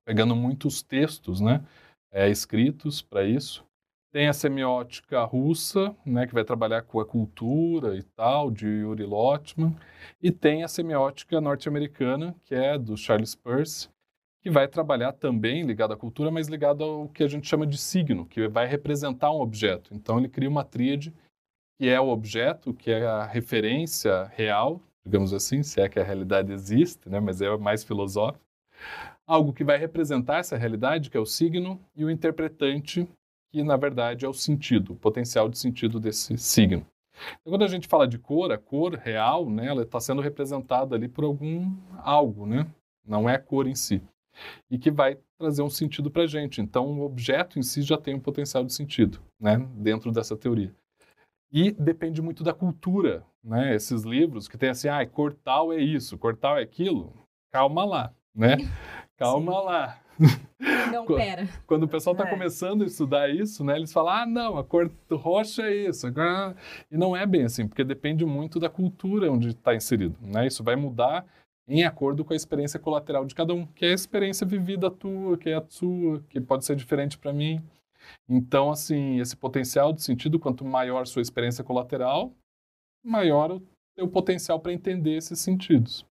pegando 0.05 0.35
muitos 0.35 0.83
textos, 0.83 1.41
né, 1.41 1.65
é, 2.11 2.29
escritos 2.29 3.03
para 3.03 3.25
isso. 3.25 3.65
Tem 4.11 4.27
a 4.27 4.33
semiótica 4.33 5.23
russa, 5.25 5.95
né, 6.05 6.27
que 6.27 6.33
vai 6.33 6.43
trabalhar 6.43 6.83
com 6.83 6.99
a 6.99 7.05
cultura 7.05 7.95
e 7.95 8.03
tal, 8.03 8.51
de 8.51 8.67
Yuri 8.67 9.05
Lotman, 9.05 9.77
e 10.21 10.31
tem 10.31 10.65
a 10.65 10.69
semiótica 10.69 11.41
norte-americana, 11.41 12.35
que 12.45 12.55
é 12.55 12.79
do 12.79 12.97
Charles 12.97 13.35
Peirce, 13.35 13.91
que 14.41 14.51
vai 14.51 14.67
trabalhar 14.67 15.13
também 15.13 15.63
ligado 15.65 15.93
à 15.93 15.97
cultura, 15.97 16.31
mas 16.31 16.49
ligado 16.49 16.83
ao 16.83 17.09
que 17.09 17.23
a 17.23 17.29
gente 17.29 17.47
chama 17.47 17.67
de 17.67 17.77
signo, 17.77 18.25
que 18.25 18.49
vai 18.49 18.67
representar 18.67 19.31
um 19.31 19.41
objeto. 19.41 19.93
Então 19.93 20.19
ele 20.19 20.29
cria 20.29 20.49
uma 20.49 20.65
tríade 20.65 21.13
que 21.79 21.89
é 21.89 22.01
o 22.01 22.09
objeto, 22.09 22.75
que 22.75 22.91
é 22.91 23.07
a 23.07 23.25
referência 23.25 24.25
real, 24.35 24.81
digamos 25.05 25.33
assim, 25.33 25.63
se 25.63 25.81
é 25.81 25.89
que 25.89 25.99
a 25.99 26.05
realidade 26.05 26.53
existe, 26.53 27.09
né, 27.09 27.21
mas 27.21 27.41
é 27.41 27.57
mais 27.57 27.85
filosófico. 27.85 28.45
Algo 29.27 29.53
que 29.53 29.65
vai 29.65 29.79
representar 29.79 30.39
essa 30.39 30.57
realidade, 30.57 31.11
que 31.11 31.17
é 31.17 31.21
o 31.21 31.27
signo, 31.27 31.81
e 31.95 32.05
o 32.05 32.11
interpretante, 32.11 33.09
que 33.53 33.63
na 33.63 33.77
verdade 33.77 34.25
é 34.25 34.29
o 34.29 34.33
sentido, 34.33 34.93
o 34.93 34.97
potencial 34.97 35.49
de 35.49 35.59
sentido 35.59 36.01
desse 36.01 36.37
signo. 36.37 36.85
Então, 37.41 37.53
quando 37.53 37.65
a 37.65 37.69
gente 37.69 37.89
fala 37.89 38.07
de 38.07 38.19
cor, 38.19 38.53
a 38.53 38.59
cor 38.59 38.95
real, 38.95 39.49
né, 39.49 39.67
ela 39.67 39.83
está 39.83 40.01
sendo 40.01 40.23
representada 40.23 40.95
ali 40.95 41.09
por 41.09 41.25
algum 41.25 41.75
algo, 41.99 42.47
né? 42.47 42.67
Não 43.07 43.29
é 43.29 43.35
a 43.35 43.39
cor 43.39 43.67
em 43.67 43.75
si. 43.75 44.03
E 44.71 44.79
que 44.79 44.91
vai 44.91 45.19
trazer 45.39 45.63
um 45.63 45.71
sentido 45.71 46.11
para 46.11 46.23
a 46.23 46.27
gente. 46.27 46.61
Então, 46.61 47.01
o 47.01 47.05
objeto 47.05 47.59
em 47.59 47.63
si 47.63 47.83
já 47.83 47.97
tem 47.97 48.15
um 48.15 48.21
potencial 48.21 48.65
de 48.65 48.73
sentido, 48.73 49.21
né? 49.41 49.57
Dentro 49.75 50.13
dessa 50.13 50.37
teoria. 50.37 50.73
E 51.51 51.71
depende 51.73 52.21
muito 52.21 52.45
da 52.45 52.53
cultura, 52.53 53.25
né? 53.43 53.75
Esses 53.75 54.03
livros 54.03 54.49
que 54.49 54.59
tem 54.59 54.69
assim, 54.69 54.89
ah, 54.89 55.05
cortal 55.07 55.73
é 55.73 55.79
isso, 55.79 56.19
cortal 56.19 56.59
é 56.59 56.63
aquilo. 56.63 57.13
Calma 57.51 57.85
lá, 57.85 58.13
né? 58.35 58.57
Calma 59.17 59.53
Sim. 59.53 59.65
lá. 59.65 60.01
Não, 60.93 61.07
pera. 61.07 61.49
Quando 61.67 61.85
o 61.85 61.89
pessoal 61.89 62.15
está 62.15 62.27
é. 62.27 62.31
começando 62.31 62.83
a 62.83 62.87
estudar 62.87 63.29
isso, 63.29 63.63
né, 63.65 63.77
eles 63.77 63.93
falam, 63.93 64.15
ah, 64.15 64.27
não, 64.27 64.59
a 64.59 64.65
cor 64.65 64.91
roxa 65.11 65.63
é 65.63 65.89
isso. 65.89 66.09
E 66.91 66.97
não 66.97 67.17
é 67.17 67.25
bem 67.27 67.45
assim, 67.45 67.69
porque 67.69 67.85
depende 67.85 68.25
muito 68.25 68.59
da 68.59 68.69
cultura 68.69 69.31
onde 69.31 69.51
está 69.51 69.75
inserido. 69.75 70.17
Né? 70.21 70.47
Isso 70.47 70.65
vai 70.65 70.77
mudar 70.77 71.25
em 71.69 71.85
acordo 71.85 72.25
com 72.25 72.33
a 72.33 72.37
experiência 72.37 72.81
colateral 72.81 73.27
de 73.27 73.35
cada 73.35 73.53
um, 73.53 73.67
que 73.67 73.85
é 73.85 73.91
a 73.91 73.95
experiência 73.95 74.47
vivida 74.47 74.91
tua, 74.91 75.37
que 75.37 75.51
é 75.51 75.55
a 75.55 75.65
sua, 75.69 76.21
que 76.31 76.41
pode 76.41 76.65
ser 76.65 76.75
diferente 76.75 77.19
para 77.19 77.33
mim. 77.33 77.63
Então, 78.29 78.71
assim, 78.71 79.19
esse 79.21 79.37
potencial 79.37 79.93
de 79.93 80.03
sentido, 80.03 80.39
quanto 80.39 80.65
maior 80.65 81.07
sua 81.07 81.23
experiência 81.23 81.65
colateral, 81.65 82.33
maior 83.05 83.53
o 83.53 83.63
teu 83.97 84.09
potencial 84.09 84.61
para 84.61 84.73
entender 84.73 85.17
esses 85.17 85.41
sentidos. 85.41 86.07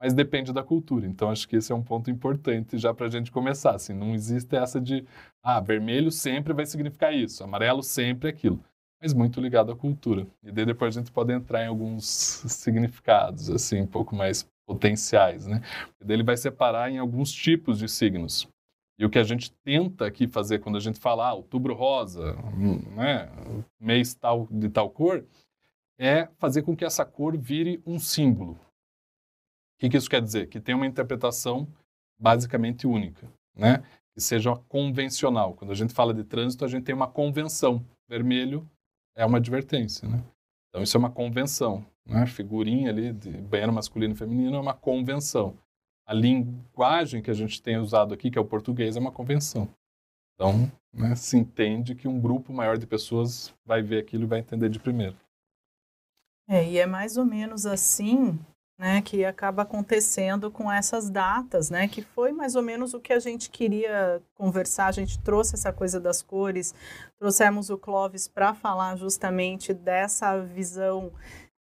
mas 0.00 0.14
depende 0.14 0.52
da 0.52 0.62
cultura. 0.62 1.06
Então, 1.06 1.30
acho 1.30 1.46
que 1.48 1.56
esse 1.56 1.72
é 1.72 1.74
um 1.74 1.82
ponto 1.82 2.10
importante 2.10 2.78
já 2.78 2.94
para 2.94 3.06
a 3.06 3.10
gente 3.10 3.30
começar. 3.30 3.74
Assim, 3.74 3.92
não 3.92 4.14
existe 4.14 4.56
essa 4.56 4.80
de, 4.80 5.04
ah, 5.42 5.60
vermelho 5.60 6.10
sempre 6.10 6.52
vai 6.54 6.66
significar 6.66 7.14
isso, 7.14 7.44
amarelo 7.44 7.82
sempre 7.82 8.28
é 8.28 8.32
aquilo. 8.32 8.64
Mas 9.02 9.12
muito 9.14 9.40
ligado 9.40 9.72
à 9.72 9.76
cultura. 9.76 10.26
E 10.42 10.50
daí 10.52 10.64
depois 10.66 10.96
a 10.96 11.00
gente 11.00 11.12
pode 11.12 11.32
entrar 11.32 11.64
em 11.64 11.68
alguns 11.68 12.06
significados, 12.48 13.50
assim, 13.50 13.80
um 13.82 13.86
pouco 13.86 14.14
mais 14.16 14.46
potenciais, 14.66 15.46
né? 15.46 15.60
E 16.00 16.04
daí 16.04 16.16
ele 16.16 16.22
vai 16.22 16.36
separar 16.36 16.90
em 16.90 16.98
alguns 16.98 17.32
tipos 17.32 17.78
de 17.78 17.88
signos. 17.88 18.48
E 19.00 19.04
o 19.04 19.08
que 19.08 19.18
a 19.18 19.24
gente 19.24 19.50
tenta 19.64 20.06
aqui 20.06 20.28
fazer 20.28 20.58
quando 20.58 20.76
a 20.76 20.80
gente 20.80 21.00
fala 21.00 21.28
ah, 21.28 21.32
outubro 21.32 21.72
rosa, 21.74 22.36
né, 22.94 23.30
mês 23.80 24.14
tal 24.14 24.46
de 24.50 24.68
tal 24.68 24.90
cor, 24.90 25.24
é 25.98 26.28
fazer 26.38 26.62
com 26.62 26.76
que 26.76 26.84
essa 26.84 27.04
cor 27.04 27.36
vire 27.36 27.82
um 27.86 27.98
símbolo, 27.98 28.58
que, 29.80 29.88
que 29.88 29.96
isso 29.96 30.10
quer 30.10 30.20
dizer? 30.20 30.46
Que 30.48 30.60
tem 30.60 30.74
uma 30.74 30.86
interpretação 30.86 31.66
basicamente 32.20 32.86
única, 32.86 33.26
né? 33.56 33.82
Que 34.12 34.20
seja 34.20 34.54
convencional. 34.68 35.54
Quando 35.54 35.70
a 35.70 35.74
gente 35.74 35.94
fala 35.94 36.12
de 36.12 36.22
trânsito, 36.22 36.66
a 36.66 36.68
gente 36.68 36.84
tem 36.84 36.94
uma 36.94 37.08
convenção. 37.08 37.82
Vermelho 38.06 38.68
é 39.16 39.24
uma 39.24 39.38
advertência, 39.38 40.06
né? 40.06 40.22
Então 40.68 40.82
isso 40.82 40.96
é 40.96 41.00
uma 41.00 41.10
convenção, 41.10 41.84
né? 42.06 42.26
Figurinha 42.26 42.90
ali 42.90 43.12
de 43.12 43.30
banheiro 43.30 43.72
masculino 43.72 44.12
e 44.12 44.16
feminino 44.16 44.56
é 44.56 44.60
uma 44.60 44.74
convenção. 44.74 45.56
A 46.10 46.12
linguagem 46.12 47.22
que 47.22 47.30
a 47.30 47.34
gente 47.34 47.62
tem 47.62 47.78
usado 47.78 48.12
aqui, 48.12 48.32
que 48.32 48.36
é 48.36 48.40
o 48.40 48.44
português, 48.44 48.96
é 48.96 48.98
uma 48.98 49.12
convenção. 49.12 49.68
Então, 50.34 50.68
né, 50.92 51.14
se 51.14 51.36
entende 51.36 51.94
que 51.94 52.08
um 52.08 52.20
grupo 52.20 52.52
maior 52.52 52.76
de 52.76 52.84
pessoas 52.84 53.54
vai 53.64 53.80
ver 53.80 53.98
aquilo 53.98 54.24
e 54.24 54.26
vai 54.26 54.40
entender 54.40 54.68
de 54.68 54.80
primeiro. 54.80 55.16
É, 56.48 56.68
e 56.68 56.78
é 56.78 56.84
mais 56.84 57.16
ou 57.16 57.24
menos 57.24 57.64
assim 57.64 58.36
né, 58.76 59.00
que 59.02 59.24
acaba 59.24 59.62
acontecendo 59.62 60.50
com 60.50 60.72
essas 60.72 61.08
datas, 61.08 61.70
né, 61.70 61.86
que 61.86 62.02
foi 62.02 62.32
mais 62.32 62.56
ou 62.56 62.62
menos 62.62 62.92
o 62.92 62.98
que 62.98 63.12
a 63.12 63.20
gente 63.20 63.48
queria 63.48 64.20
conversar. 64.34 64.86
A 64.86 64.92
gente 64.92 65.16
trouxe 65.20 65.54
essa 65.54 65.72
coisa 65.72 66.00
das 66.00 66.22
cores, 66.22 66.74
trouxemos 67.20 67.70
o 67.70 67.78
Clóvis 67.78 68.26
para 68.26 68.52
falar 68.52 68.96
justamente 68.96 69.72
dessa 69.72 70.40
visão 70.40 71.12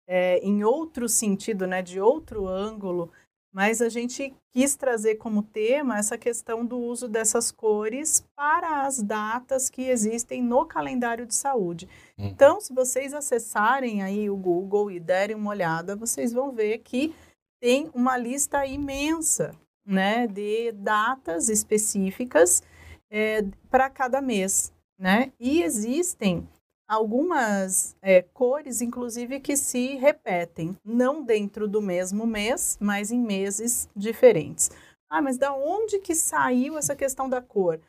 é, 0.08 0.40
em 0.40 0.64
outro 0.64 1.08
sentido, 1.08 1.68
né, 1.68 1.84
de 1.84 2.02
outro 2.02 2.48
ângulo, 2.48 3.12
mas 3.52 3.82
a 3.82 3.90
gente 3.90 4.34
quis 4.52 4.76
trazer 4.76 5.16
como 5.16 5.42
tema 5.42 5.98
essa 5.98 6.18
questão 6.18 6.66
do 6.66 6.78
uso 6.78 7.08
dessas 7.08 7.52
cores 7.52 8.24
para 8.36 8.86
as 8.86 9.02
datas 9.02 9.70
que 9.70 9.84
existem 9.84 10.42
no 10.42 10.66
calendário 10.66 11.26
de 11.26 11.34
saúde. 11.34 11.88
Hum. 12.18 12.28
Então, 12.28 12.62
se 12.62 12.74
vocês 12.74 13.14
acessarem 13.14 14.04
aí 14.04 14.30
o 14.30 14.38
Google 14.38 14.92
e 14.92 15.00
derem 15.00 15.36
uma 15.36 15.50
olhada, 15.52 15.96
vocês 15.96 16.32
vão 16.32 16.52
ver 16.52 16.80
que 16.80 17.14
tem 17.60 17.90
uma 17.94 18.18
lista 18.18 18.66
imensa, 18.66 19.54
né, 19.86 20.28
de 20.28 20.72
datas 20.72 21.50
específicas 21.50 22.62
é, 23.10 23.44
para 23.70 23.90
cada 23.90 24.22
mês, 24.22 24.72
né? 24.98 25.32
E 25.40 25.64
existem 25.64 26.48
algumas 26.90 27.96
é, 28.02 28.24
cores, 28.24 28.82
inclusive, 28.82 29.40
que 29.40 29.56
se 29.56 29.96
repetem, 29.96 30.76
não 30.84 31.24
dentro 31.24 31.68
do 31.68 31.80
mesmo 31.80 32.26
mês, 32.26 32.80
mas 32.82 33.12
em 33.12 33.22
meses 33.22 33.88
diferentes. 33.96 34.72
Ah, 35.08 35.22
mas 35.22 35.38
da 35.38 35.54
onde 35.54 36.00
que 36.00 36.16
saiu 36.16 36.80
essa 36.80 36.96
questão 36.96 37.30
da 37.30 37.42
cor? 37.42 37.80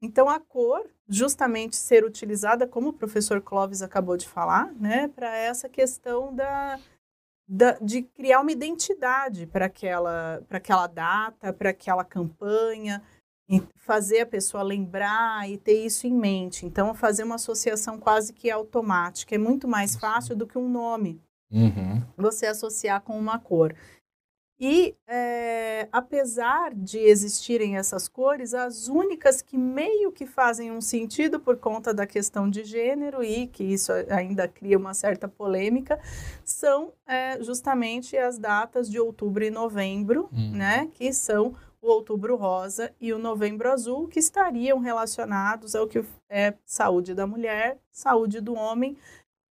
Então, 0.00 0.28
a 0.28 0.38
cor, 0.38 0.88
justamente 1.08 1.74
ser 1.74 2.04
utilizada, 2.04 2.68
como 2.68 2.90
o 2.90 2.92
professor 2.92 3.40
Clóvis 3.40 3.82
acabou 3.82 4.16
de 4.16 4.28
falar, 4.28 4.72
né, 4.74 5.08
para 5.08 5.36
essa 5.36 5.68
questão 5.68 6.32
da, 6.32 6.78
da, 7.48 7.72
de 7.80 8.02
criar 8.02 8.40
uma 8.40 8.52
identidade 8.52 9.46
para 9.46 9.66
aquela, 9.66 10.40
aquela 10.48 10.86
data, 10.86 11.52
para 11.52 11.70
aquela 11.70 12.04
campanha, 12.04 13.02
fazer 13.76 14.20
a 14.20 14.26
pessoa 14.26 14.62
lembrar 14.62 15.48
e 15.48 15.56
ter 15.56 15.84
isso 15.84 16.06
em 16.06 16.12
mente. 16.12 16.66
Então, 16.66 16.94
fazer 16.94 17.24
uma 17.24 17.36
associação 17.36 17.98
quase 17.98 18.32
que 18.32 18.50
automática. 18.50 19.34
É 19.34 19.38
muito 19.38 19.66
mais 19.66 19.96
fácil 19.96 20.36
do 20.36 20.46
que 20.46 20.58
um 20.58 20.68
nome. 20.68 21.20
Uhum. 21.50 22.02
Você 22.16 22.46
associar 22.46 23.00
com 23.00 23.18
uma 23.18 23.38
cor. 23.38 23.74
E, 24.60 24.96
é, 25.06 25.88
apesar 25.92 26.74
de 26.74 26.98
existirem 26.98 27.76
essas 27.76 28.08
cores, 28.08 28.54
as 28.54 28.88
únicas 28.88 29.40
que 29.40 29.56
meio 29.56 30.10
que 30.10 30.26
fazem 30.26 30.72
um 30.72 30.80
sentido 30.80 31.38
por 31.38 31.58
conta 31.58 31.94
da 31.94 32.04
questão 32.04 32.50
de 32.50 32.64
gênero 32.64 33.22
e 33.22 33.46
que 33.46 33.62
isso 33.62 33.92
ainda 34.10 34.48
cria 34.48 34.76
uma 34.76 34.94
certa 34.94 35.28
polêmica, 35.28 36.00
são 36.44 36.92
é, 37.06 37.40
justamente 37.40 38.16
as 38.16 38.36
datas 38.36 38.90
de 38.90 38.98
outubro 38.98 39.44
e 39.44 39.50
novembro, 39.50 40.28
hum. 40.32 40.50
né? 40.56 40.88
Que 40.92 41.12
são 41.12 41.54
o 41.80 41.88
outubro 41.88 42.36
rosa 42.36 42.92
e 43.00 43.12
o 43.12 43.18
novembro 43.18 43.70
azul, 43.70 44.08
que 44.08 44.18
estariam 44.18 44.78
relacionados 44.78 45.74
ao 45.74 45.86
que 45.86 46.04
é 46.28 46.54
saúde 46.64 47.14
da 47.14 47.26
mulher, 47.26 47.78
saúde 47.90 48.40
do 48.40 48.54
homem, 48.54 48.96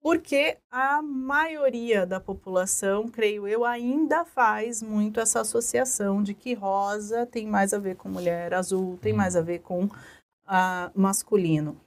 porque 0.02 0.58
a 0.70 1.02
maioria 1.02 2.06
da 2.06 2.20
população, 2.20 3.08
creio 3.08 3.48
eu, 3.48 3.64
ainda 3.64 4.26
faz 4.26 4.82
muito 4.82 5.20
essa 5.20 5.42
associação 5.42 6.22
de 6.22 6.34
que 6.34 6.54
rosa 6.54 7.26
tem 7.26 7.48
mais 7.48 7.74
a 7.74 7.80
ver 7.80 7.96
com 7.96 8.10
mulher, 8.10 8.54
azul 8.54 8.98
tem 9.02 9.14
mais 9.14 9.36
a 9.36 9.42
ver 9.42 9.60
com 9.60 9.86
uh, 9.86 10.92
masculino. 10.94 11.80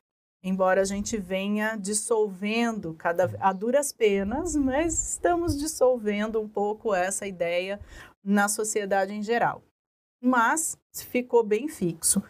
Embora 0.42 0.80
a 0.80 0.84
gente 0.84 1.16
venha 1.16 1.76
dissolvendo 1.76 2.94
cada 2.94 3.30
a 3.40 3.52
duras 3.52 3.92
penas, 3.92 4.54
mas 4.54 5.10
estamos 5.10 5.58
dissolvendo 5.58 6.40
um 6.40 6.48
pouco 6.48 6.94
essa 6.94 7.26
ideia 7.26 7.80
na 8.24 8.48
sociedade 8.48 9.12
em 9.12 9.22
geral 9.22 9.60
mas 10.26 10.76
ficou 10.92 11.42
bem 11.42 11.68
fixo. 11.68 12.22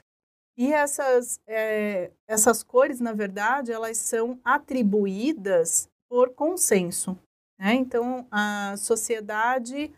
E 0.56 0.72
essas, 0.72 1.38
é, 1.46 2.10
essas 2.26 2.62
cores, 2.62 3.00
na 3.00 3.12
verdade, 3.12 3.72
elas 3.72 3.98
são 3.98 4.40
atribuídas 4.44 5.88
por 6.08 6.30
consenso. 6.30 7.18
Né? 7.58 7.74
Então, 7.74 8.26
a 8.30 8.74
sociedade 8.76 9.92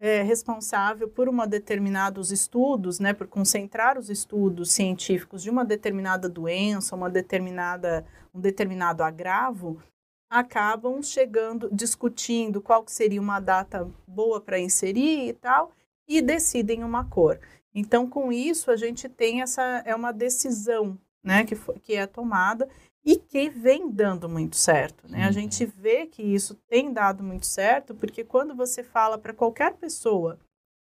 é 0.00 0.22
responsável 0.22 1.08
por 1.08 1.28
uma 1.28 1.46
determinados 1.46 2.30
estudos, 2.30 3.00
né, 3.00 3.12
por 3.12 3.26
concentrar 3.26 3.98
os 3.98 4.08
estudos 4.08 4.70
científicos 4.70 5.42
de 5.42 5.50
uma 5.50 5.64
determinada 5.64 6.28
doença, 6.28 6.94
uma 6.94 7.10
determinada, 7.10 8.06
um 8.32 8.40
determinado 8.40 9.02
agravo, 9.02 9.82
acabam 10.30 11.02
chegando, 11.02 11.68
discutindo 11.72 12.60
qual 12.60 12.84
seria 12.86 13.20
uma 13.20 13.40
data 13.40 13.90
boa 14.06 14.40
para 14.40 14.60
inserir 14.60 15.30
e 15.30 15.32
tal, 15.32 15.72
e 16.08 16.22
decidem 16.22 16.82
uma 16.82 17.04
cor. 17.04 17.38
Então, 17.74 18.08
com 18.08 18.32
isso, 18.32 18.70
a 18.70 18.76
gente 18.76 19.08
tem 19.08 19.42
essa 19.42 19.62
é 19.84 19.94
uma 19.94 20.12
decisão, 20.12 20.98
né, 21.22 21.44
que, 21.44 21.54
foi, 21.54 21.78
que 21.78 21.94
é 21.94 22.06
tomada 22.06 22.68
e 23.04 23.16
que 23.16 23.48
vem 23.48 23.90
dando 23.90 24.28
muito 24.28 24.56
certo, 24.56 25.08
né? 25.08 25.24
A 25.24 25.26
uhum. 25.26 25.32
gente 25.32 25.64
vê 25.64 26.06
que 26.06 26.22
isso 26.22 26.54
tem 26.68 26.92
dado 26.92 27.22
muito 27.22 27.46
certo, 27.46 27.94
porque 27.94 28.24
quando 28.24 28.54
você 28.54 28.82
fala 28.82 29.16
para 29.16 29.32
qualquer 29.32 29.74
pessoa 29.74 30.38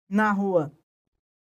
na 0.10 0.32
rua, 0.32 0.72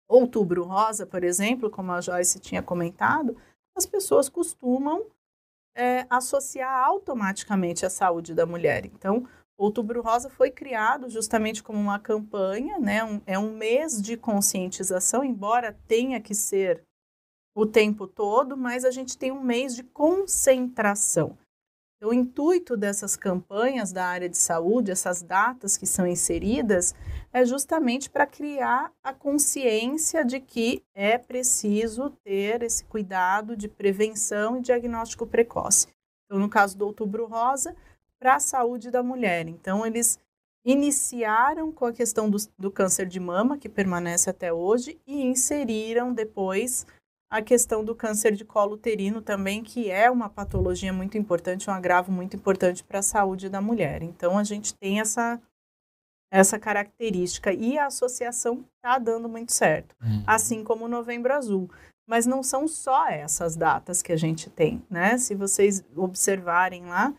outubro 0.08 0.64
rosa, 0.64 1.06
por 1.06 1.22
exemplo, 1.22 1.70
como 1.70 1.92
a 1.92 2.00
Joyce 2.00 2.40
tinha 2.40 2.62
comentado, 2.62 3.36
as 3.76 3.86
pessoas 3.86 4.28
costumam 4.28 5.04
é, 5.74 6.06
associar 6.08 6.72
automaticamente 6.84 7.84
a 7.84 7.90
saúde 7.90 8.34
da 8.34 8.46
mulher. 8.46 8.86
Então, 8.86 9.28
Outubro 9.56 10.02
Rosa 10.02 10.28
foi 10.28 10.50
criado 10.50 11.08
justamente 11.08 11.62
como 11.62 11.78
uma 11.78 11.98
campanha, 11.98 12.78
né? 12.78 13.04
Um, 13.04 13.20
é 13.24 13.38
um 13.38 13.56
mês 13.56 14.02
de 14.02 14.16
conscientização, 14.16 15.22
embora 15.22 15.78
tenha 15.86 16.20
que 16.20 16.34
ser 16.34 16.82
o 17.56 17.64
tempo 17.64 18.06
todo, 18.06 18.56
mas 18.56 18.84
a 18.84 18.90
gente 18.90 19.16
tem 19.16 19.30
um 19.30 19.42
mês 19.42 19.76
de 19.76 19.84
concentração. 19.84 21.38
Então, 21.96 22.10
o 22.10 22.14
intuito 22.14 22.76
dessas 22.76 23.16
campanhas 23.16 23.92
da 23.92 24.04
área 24.04 24.28
de 24.28 24.36
saúde, 24.36 24.90
essas 24.90 25.22
datas 25.22 25.76
que 25.76 25.86
são 25.86 26.06
inseridas, 26.06 26.92
é 27.32 27.46
justamente 27.46 28.10
para 28.10 28.26
criar 28.26 28.92
a 29.02 29.14
consciência 29.14 30.24
de 30.24 30.40
que 30.40 30.82
é 30.94 31.16
preciso 31.16 32.10
ter 32.24 32.62
esse 32.62 32.84
cuidado 32.84 33.56
de 33.56 33.68
prevenção 33.68 34.58
e 34.58 34.60
diagnóstico 34.60 35.26
precoce. 35.26 35.86
Então, 36.26 36.38
no 36.38 36.48
caso 36.48 36.76
do 36.76 36.86
Outubro 36.86 37.26
Rosa, 37.26 37.76
para 38.24 38.36
a 38.36 38.40
saúde 38.40 38.90
da 38.90 39.02
mulher. 39.02 39.48
Então, 39.48 39.84
eles 39.84 40.18
iniciaram 40.64 41.70
com 41.70 41.84
a 41.84 41.92
questão 41.92 42.30
do, 42.30 42.38
do, 42.58 42.70
câncer 42.70 43.04
de 43.04 43.20
mama, 43.20 43.58
que 43.58 43.68
permanece 43.68 44.30
até 44.30 44.50
hoje, 44.50 44.98
e 45.06 45.26
inseriram 45.26 46.10
depois 46.10 46.86
a 47.30 47.42
questão 47.42 47.84
do 47.84 47.94
câncer 47.94 48.32
de 48.32 48.42
colo 48.42 48.76
uterino 48.76 49.20
também, 49.20 49.62
que 49.62 49.90
é 49.90 50.10
uma 50.10 50.30
patologia 50.30 50.90
muito 50.90 51.18
importante, 51.18 51.68
um 51.68 51.72
agravo 51.74 52.10
muito 52.10 52.34
importante 52.34 52.82
para 52.82 53.00
a 53.00 53.02
saúde 53.02 53.50
da 53.50 53.60
mulher. 53.60 54.02
Então, 54.02 54.38
a 54.38 54.44
gente 54.44 54.74
tem 54.74 55.00
essa, 55.00 55.38
essa 56.32 56.58
característica 56.58 57.52
e 57.52 57.76
a 57.76 57.88
associação 57.88 58.64
está 58.76 58.96
dando 58.96 59.28
muito 59.28 59.52
certo, 59.52 59.94
uhum. 60.02 60.24
assim 60.26 60.64
como 60.64 60.86
o 60.86 60.88
Novembro 60.88 61.34
Azul. 61.34 61.70
Mas 62.08 62.24
não 62.24 62.42
são 62.42 62.66
só 62.66 63.06
essas 63.06 63.54
datas 63.54 64.00
que 64.00 64.12
a 64.12 64.16
gente 64.16 64.48
tem, 64.48 64.82
né? 64.88 65.18
Se 65.18 65.34
vocês 65.34 65.84
observarem 65.94 66.86
lá, 66.86 67.14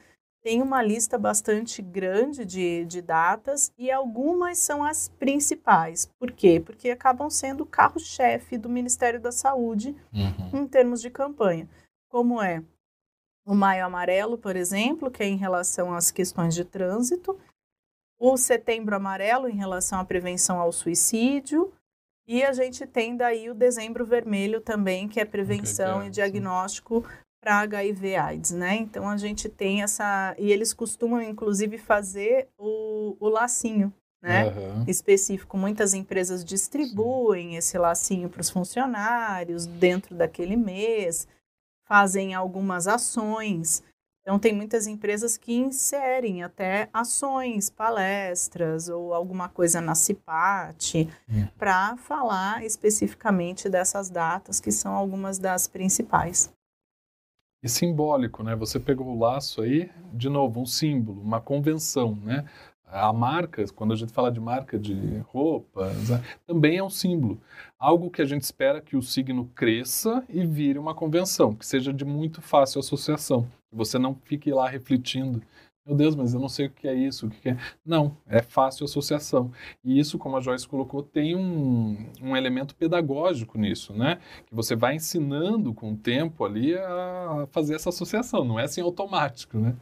tem 0.45 0.61
uma 0.61 0.83
lista 0.83 1.17
bastante 1.17 1.81
grande 1.81 2.45
de, 2.45 2.85
de 2.85 3.01
datas 3.01 3.73
e 3.75 3.89
algumas 3.89 4.59
são 4.59 4.83
as 4.83 5.09
principais. 5.09 6.05
Por 6.19 6.31
quê? 6.31 6.61
Porque 6.63 6.91
acabam 6.91 7.31
sendo 7.31 7.61
o 7.61 7.65
carro-chefe 7.65 8.55
do 8.55 8.69
Ministério 8.69 9.19
da 9.19 9.31
Saúde 9.31 9.95
uhum. 10.13 10.61
em 10.61 10.67
termos 10.67 11.01
de 11.01 11.09
campanha. 11.09 11.67
Como 12.07 12.39
é 12.39 12.63
o 13.43 13.55
Maio 13.55 13.87
Amarelo, 13.87 14.37
por 14.37 14.55
exemplo, 14.55 15.09
que 15.09 15.23
é 15.23 15.25
em 15.25 15.35
relação 15.35 15.91
às 15.91 16.11
questões 16.11 16.53
de 16.53 16.63
trânsito, 16.63 17.35
o 18.19 18.37
Setembro 18.37 18.95
Amarelo 18.95 19.49
em 19.49 19.55
relação 19.55 19.99
à 19.99 20.05
prevenção 20.05 20.59
ao 20.59 20.71
suicídio, 20.71 21.73
e 22.27 22.43
a 22.43 22.53
gente 22.53 22.85
tem 22.85 23.17
daí 23.17 23.49
o 23.49 23.55
Dezembro 23.55 24.05
Vermelho 24.05 24.61
também, 24.61 25.07
que 25.07 25.19
é 25.19 25.25
prevenção 25.25 25.97
okay, 25.97 26.07
e 26.07 26.11
diagnóstico 26.11 27.03
para 27.45 27.59
HIV 27.59 28.15
AIDS, 28.15 28.51
né? 28.51 28.75
Então 28.77 29.07
a 29.07 29.17
gente 29.17 29.47
tem 29.47 29.83
essa 29.83 30.35
e 30.35 30.51
eles 30.51 30.73
costumam 30.73 31.21
inclusive 31.21 31.77
fazer 31.77 32.47
o, 32.57 33.15
o 33.19 33.29
lacinho, 33.29 33.93
né? 34.19 34.47
Uhum. 34.47 34.83
Específico. 34.87 35.55
Muitas 35.55 35.93
empresas 35.93 36.43
distribuem 36.43 37.51
Sim. 37.51 37.57
esse 37.57 37.77
lacinho 37.77 38.29
para 38.29 38.41
os 38.41 38.49
funcionários 38.49 39.67
dentro 39.67 40.15
daquele 40.15 40.55
mês, 40.55 41.27
fazem 41.87 42.33
algumas 42.33 42.87
ações. 42.87 43.83
Então 44.23 44.39
tem 44.39 44.51
muitas 44.51 44.87
empresas 44.87 45.37
que 45.37 45.53
inserem 45.53 46.41
até 46.41 46.89
ações, 46.91 47.69
palestras 47.69 48.89
ou 48.89 49.13
alguma 49.13 49.49
coisa 49.49 49.79
na 49.79 49.93
CIPAT 49.93 51.07
uhum. 51.29 51.47
para 51.59 51.95
falar 51.97 52.65
especificamente 52.65 53.69
dessas 53.69 54.09
datas 54.09 54.59
que 54.59 54.71
são 54.71 54.95
algumas 54.95 55.37
das 55.37 55.67
principais 55.67 56.51
e 57.65 57.69
simbólico, 57.69 58.43
né? 58.43 58.55
Você 58.55 58.79
pegou 58.79 59.07
o 59.07 59.17
laço 59.17 59.63
aí, 59.63 59.89
de 60.13 60.29
novo, 60.29 60.61
um 60.61 60.67
símbolo, 60.67 61.19
uma 61.19 61.41
convenção, 61.41 62.15
né? 62.23 62.45
A 62.85 63.11
marca, 63.11 63.65
quando 63.73 63.91
a 63.91 63.95
gente 63.95 64.13
fala 64.13 64.31
de 64.31 64.39
marca 64.39 64.77
de 64.77 65.17
roupas, 65.33 66.09
né? 66.09 66.23
também 66.45 66.77
é 66.77 66.83
um 66.83 66.91
símbolo. 66.91 67.41
Algo 67.79 68.11
que 68.11 68.21
a 68.21 68.25
gente 68.25 68.43
espera 68.43 68.79
que 68.79 68.95
o 68.95 69.01
signo 69.01 69.49
cresça 69.55 70.23
e 70.29 70.45
vire 70.45 70.77
uma 70.77 70.93
convenção, 70.93 71.55
que 71.55 71.65
seja 71.65 71.91
de 71.91 72.05
muito 72.05 72.39
fácil 72.39 72.79
associação. 72.79 73.47
Que 73.67 73.75
você 73.75 73.97
não 73.97 74.13
fique 74.13 74.51
lá 74.51 74.69
refletindo 74.69 75.41
meu 75.85 75.95
Deus, 75.95 76.15
mas 76.15 76.33
eu 76.33 76.39
não 76.39 76.49
sei 76.49 76.65
o 76.65 76.71
que 76.71 76.87
é 76.87 76.95
isso, 76.95 77.27
o 77.27 77.29
que 77.29 77.49
é. 77.49 77.57
Não, 77.85 78.17
é 78.25 78.41
fácil 78.41 78.85
associação. 78.85 79.51
E 79.83 79.99
isso, 79.99 80.17
como 80.17 80.35
a 80.35 80.41
Joyce 80.41 80.67
colocou, 80.67 81.03
tem 81.03 81.35
um, 81.35 82.09
um 82.21 82.35
elemento 82.35 82.75
pedagógico 82.75 83.57
nisso, 83.57 83.93
né? 83.93 84.19
Que 84.47 84.55
você 84.55 84.75
vai 84.75 84.95
ensinando 84.95 85.73
com 85.73 85.93
o 85.93 85.97
tempo 85.97 86.43
ali 86.43 86.75
a 86.75 87.47
fazer 87.51 87.75
essa 87.75 87.89
associação, 87.89 88.43
não 88.43 88.59
é 88.59 88.63
assim 88.63 88.81
automático, 88.81 89.59
né? 89.59 89.75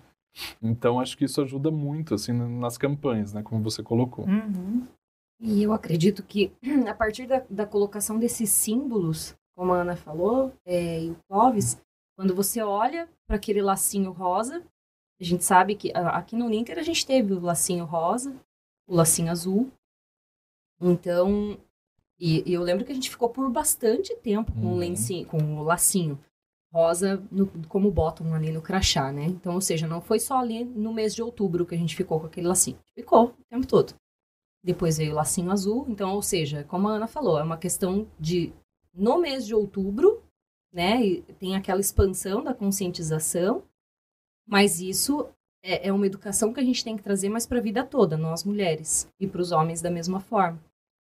Então, 0.61 0.99
acho 0.99 1.17
que 1.17 1.25
isso 1.25 1.41
ajuda 1.41 1.71
muito, 1.71 2.15
assim, 2.15 2.33
nas 2.33 2.77
campanhas, 2.77 3.33
né? 3.33 3.41
Como 3.41 3.63
você 3.63 3.81
colocou. 3.81 4.25
Uhum. 4.25 4.85
E 5.39 5.63
eu 5.63 5.71
acredito 5.71 6.23
que, 6.23 6.51
a 6.89 6.93
partir 6.93 7.27
da, 7.27 7.43
da 7.49 7.65
colocação 7.65 8.19
desses 8.19 8.49
símbolos, 8.49 9.35
como 9.55 9.71
a 9.71 9.81
Ana 9.81 9.95
falou, 9.95 10.51
é, 10.65 11.03
e 11.03 11.11
o 11.11 11.17
Clóvis, 11.29 11.79
quando 12.17 12.35
você 12.35 12.61
olha 12.61 13.07
para 13.27 13.37
aquele 13.37 13.61
lacinho 13.61 14.11
rosa, 14.11 14.63
a 15.19 15.23
gente 15.23 15.43
sabe 15.43 15.75
que 15.75 15.91
aqui 15.93 16.35
no 16.35 16.49
Ninter 16.49 16.77
a 16.77 16.83
gente 16.83 17.05
teve 17.05 17.33
o 17.33 17.39
lacinho 17.39 17.85
rosa, 17.85 18.35
o 18.87 18.95
lacinho 18.95 19.31
azul. 19.31 19.71
Então, 20.81 21.57
e, 22.19 22.49
e 22.49 22.53
eu 22.53 22.61
lembro 22.61 22.85
que 22.85 22.91
a 22.91 22.95
gente 22.95 23.09
ficou 23.09 23.29
por 23.29 23.49
bastante 23.49 24.15
tempo 24.17 24.51
com 24.51 24.67
uhum. 24.67 24.73
o 24.73 24.77
lencinho, 24.77 25.25
com 25.25 25.37
o 25.59 25.63
lacinho 25.63 26.19
rosa 26.73 27.23
no, 27.31 27.47
como 27.67 27.91
bottom 27.91 28.33
ali 28.33 28.51
no 28.51 28.61
crachá, 28.61 29.11
né? 29.11 29.25
Então, 29.25 29.53
ou 29.53 29.61
seja, 29.61 29.87
não 29.87 30.01
foi 30.01 30.19
só 30.19 30.39
ali 30.39 30.65
no 30.65 30.93
mês 30.93 31.13
de 31.13 31.21
outubro 31.21 31.65
que 31.65 31.75
a 31.75 31.77
gente 31.77 31.95
ficou 31.95 32.19
com 32.19 32.25
aquele 32.25 32.47
lacinho. 32.47 32.79
Ficou 32.95 33.25
o 33.27 33.45
tempo 33.49 33.67
todo. 33.67 33.93
Depois 34.63 34.97
veio 34.97 35.11
o 35.11 35.15
lacinho 35.15 35.51
azul. 35.51 35.85
Então, 35.87 36.13
ou 36.13 36.21
seja, 36.21 36.63
como 36.63 36.87
a 36.87 36.93
Ana 36.93 37.07
falou, 37.07 37.37
é 37.37 37.43
uma 37.43 37.57
questão 37.57 38.07
de 38.19 38.51
no 38.93 39.19
mês 39.19 39.45
de 39.45 39.53
outubro, 39.53 40.23
né? 40.71 41.21
tem 41.39 41.55
aquela 41.55 41.81
expansão 41.81 42.43
da 42.43 42.53
conscientização 42.53 43.63
mas 44.47 44.79
isso 44.79 45.27
é, 45.63 45.87
é 45.87 45.93
uma 45.93 46.05
educação 46.05 46.53
que 46.53 46.59
a 46.59 46.63
gente 46.63 46.83
tem 46.83 46.97
que 46.97 47.03
trazer 47.03 47.29
mais 47.29 47.45
para 47.45 47.59
a 47.59 47.61
vida 47.61 47.83
toda, 47.83 48.17
nós 48.17 48.43
mulheres, 48.43 49.07
e 49.19 49.27
para 49.27 49.41
os 49.41 49.51
homens 49.51 49.81
da 49.81 49.89
mesma 49.89 50.19
forma. 50.19 50.59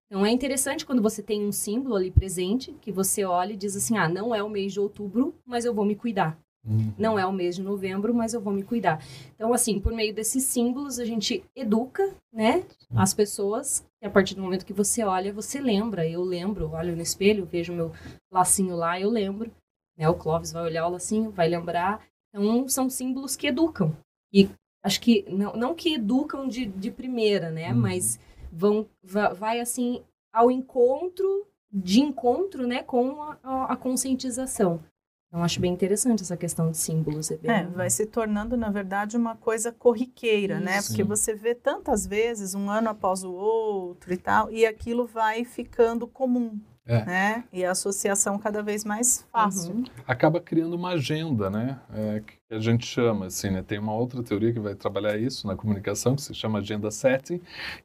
Então 0.06 0.24
é 0.24 0.30
interessante 0.30 0.86
quando 0.86 1.02
você 1.02 1.22
tem 1.22 1.44
um 1.44 1.52
símbolo 1.52 1.96
ali 1.96 2.10
presente, 2.10 2.72
que 2.80 2.92
você 2.92 3.24
olha 3.24 3.52
e 3.52 3.56
diz 3.56 3.74
assim: 3.74 3.96
ah, 3.96 4.08
não 4.08 4.34
é 4.34 4.42
o 4.42 4.48
mês 4.48 4.72
de 4.72 4.80
outubro, 4.80 5.34
mas 5.44 5.64
eu 5.64 5.74
vou 5.74 5.84
me 5.84 5.96
cuidar. 5.96 6.38
Uhum. 6.66 6.94
Não 6.96 7.18
é 7.18 7.26
o 7.26 7.32
mês 7.32 7.56
de 7.56 7.62
novembro, 7.62 8.14
mas 8.14 8.32
eu 8.32 8.40
vou 8.40 8.52
me 8.52 8.62
cuidar. 8.62 9.04
Então, 9.34 9.52
assim, 9.52 9.78
por 9.78 9.92
meio 9.92 10.14
desses 10.14 10.44
símbolos, 10.44 10.98
a 10.98 11.04
gente 11.04 11.44
educa, 11.54 12.14
né, 12.32 12.64
as 12.96 13.12
pessoas. 13.12 13.84
E 14.00 14.06
a 14.06 14.10
partir 14.10 14.34
do 14.34 14.42
momento 14.42 14.64
que 14.64 14.72
você 14.72 15.04
olha, 15.04 15.32
você 15.32 15.60
lembra. 15.60 16.08
Eu 16.08 16.22
lembro, 16.22 16.70
olho 16.70 16.96
no 16.96 17.02
espelho, 17.02 17.44
vejo 17.44 17.72
meu 17.72 17.92
lacinho 18.32 18.76
lá, 18.76 18.98
eu 18.98 19.10
lembro. 19.10 19.50
Né, 19.96 20.08
o 20.08 20.14
Clóvis 20.14 20.52
vai 20.52 20.64
olhar 20.64 20.86
o 20.86 20.90
lacinho, 20.90 21.30
vai 21.30 21.48
lembrar. 21.48 22.02
Então, 22.34 22.68
são 22.68 22.90
símbolos 22.90 23.36
que 23.36 23.46
educam. 23.46 23.96
E 24.32 24.50
acho 24.82 25.00
que, 25.00 25.24
não, 25.28 25.52
não 25.52 25.74
que 25.74 25.94
educam 25.94 26.48
de, 26.48 26.66
de 26.66 26.90
primeira, 26.90 27.48
né? 27.48 27.72
Uhum. 27.72 27.80
Mas 27.80 28.18
vão, 28.52 28.88
vai, 29.02 29.60
assim, 29.60 30.02
ao 30.32 30.50
encontro, 30.50 31.46
de 31.72 32.00
encontro, 32.00 32.66
né? 32.66 32.82
Com 32.82 33.22
a, 33.22 33.38
a, 33.40 33.72
a 33.72 33.76
conscientização. 33.76 34.82
Então, 35.28 35.44
acho 35.44 35.60
bem 35.60 35.72
interessante 35.72 36.22
essa 36.22 36.36
questão 36.36 36.72
de 36.72 36.76
símbolos. 36.76 37.30
É, 37.30 37.36
bem... 37.36 37.50
é, 37.52 37.66
vai 37.66 37.88
se 37.88 38.04
tornando, 38.04 38.56
na 38.56 38.70
verdade, 38.70 39.16
uma 39.16 39.36
coisa 39.36 39.70
corriqueira, 39.70 40.58
né? 40.58 40.78
Isso. 40.78 40.90
né? 40.90 40.96
Porque 40.96 41.04
você 41.04 41.34
vê 41.34 41.54
tantas 41.54 42.04
vezes, 42.04 42.54
um 42.54 42.68
ano 42.68 42.88
após 42.88 43.22
o 43.22 43.32
outro 43.32 44.12
e 44.12 44.16
tal, 44.16 44.50
e 44.50 44.66
aquilo 44.66 45.06
vai 45.06 45.44
ficando 45.44 46.06
comum. 46.08 46.60
É. 46.86 47.04
Né? 47.04 47.44
E 47.52 47.64
a 47.64 47.70
associação 47.70 48.38
cada 48.38 48.62
vez 48.62 48.84
mais 48.84 49.26
fácil. 49.32 49.74
Uhum. 49.74 49.84
Acaba 50.06 50.38
criando 50.38 50.74
uma 50.74 50.90
agenda, 50.90 51.48
né? 51.48 51.80
É, 51.94 52.20
que 52.20 52.54
a 52.54 52.58
gente 52.58 52.84
chama, 52.84 53.26
assim, 53.26 53.50
né? 53.50 53.62
Tem 53.62 53.78
uma 53.78 53.94
outra 53.94 54.22
teoria 54.22 54.52
que 54.52 54.60
vai 54.60 54.74
trabalhar 54.74 55.16
isso 55.16 55.46
na 55.46 55.56
comunicação, 55.56 56.14
que 56.14 56.22
se 56.22 56.34
chama 56.34 56.58
agenda 56.58 56.90
setting, 56.90 57.40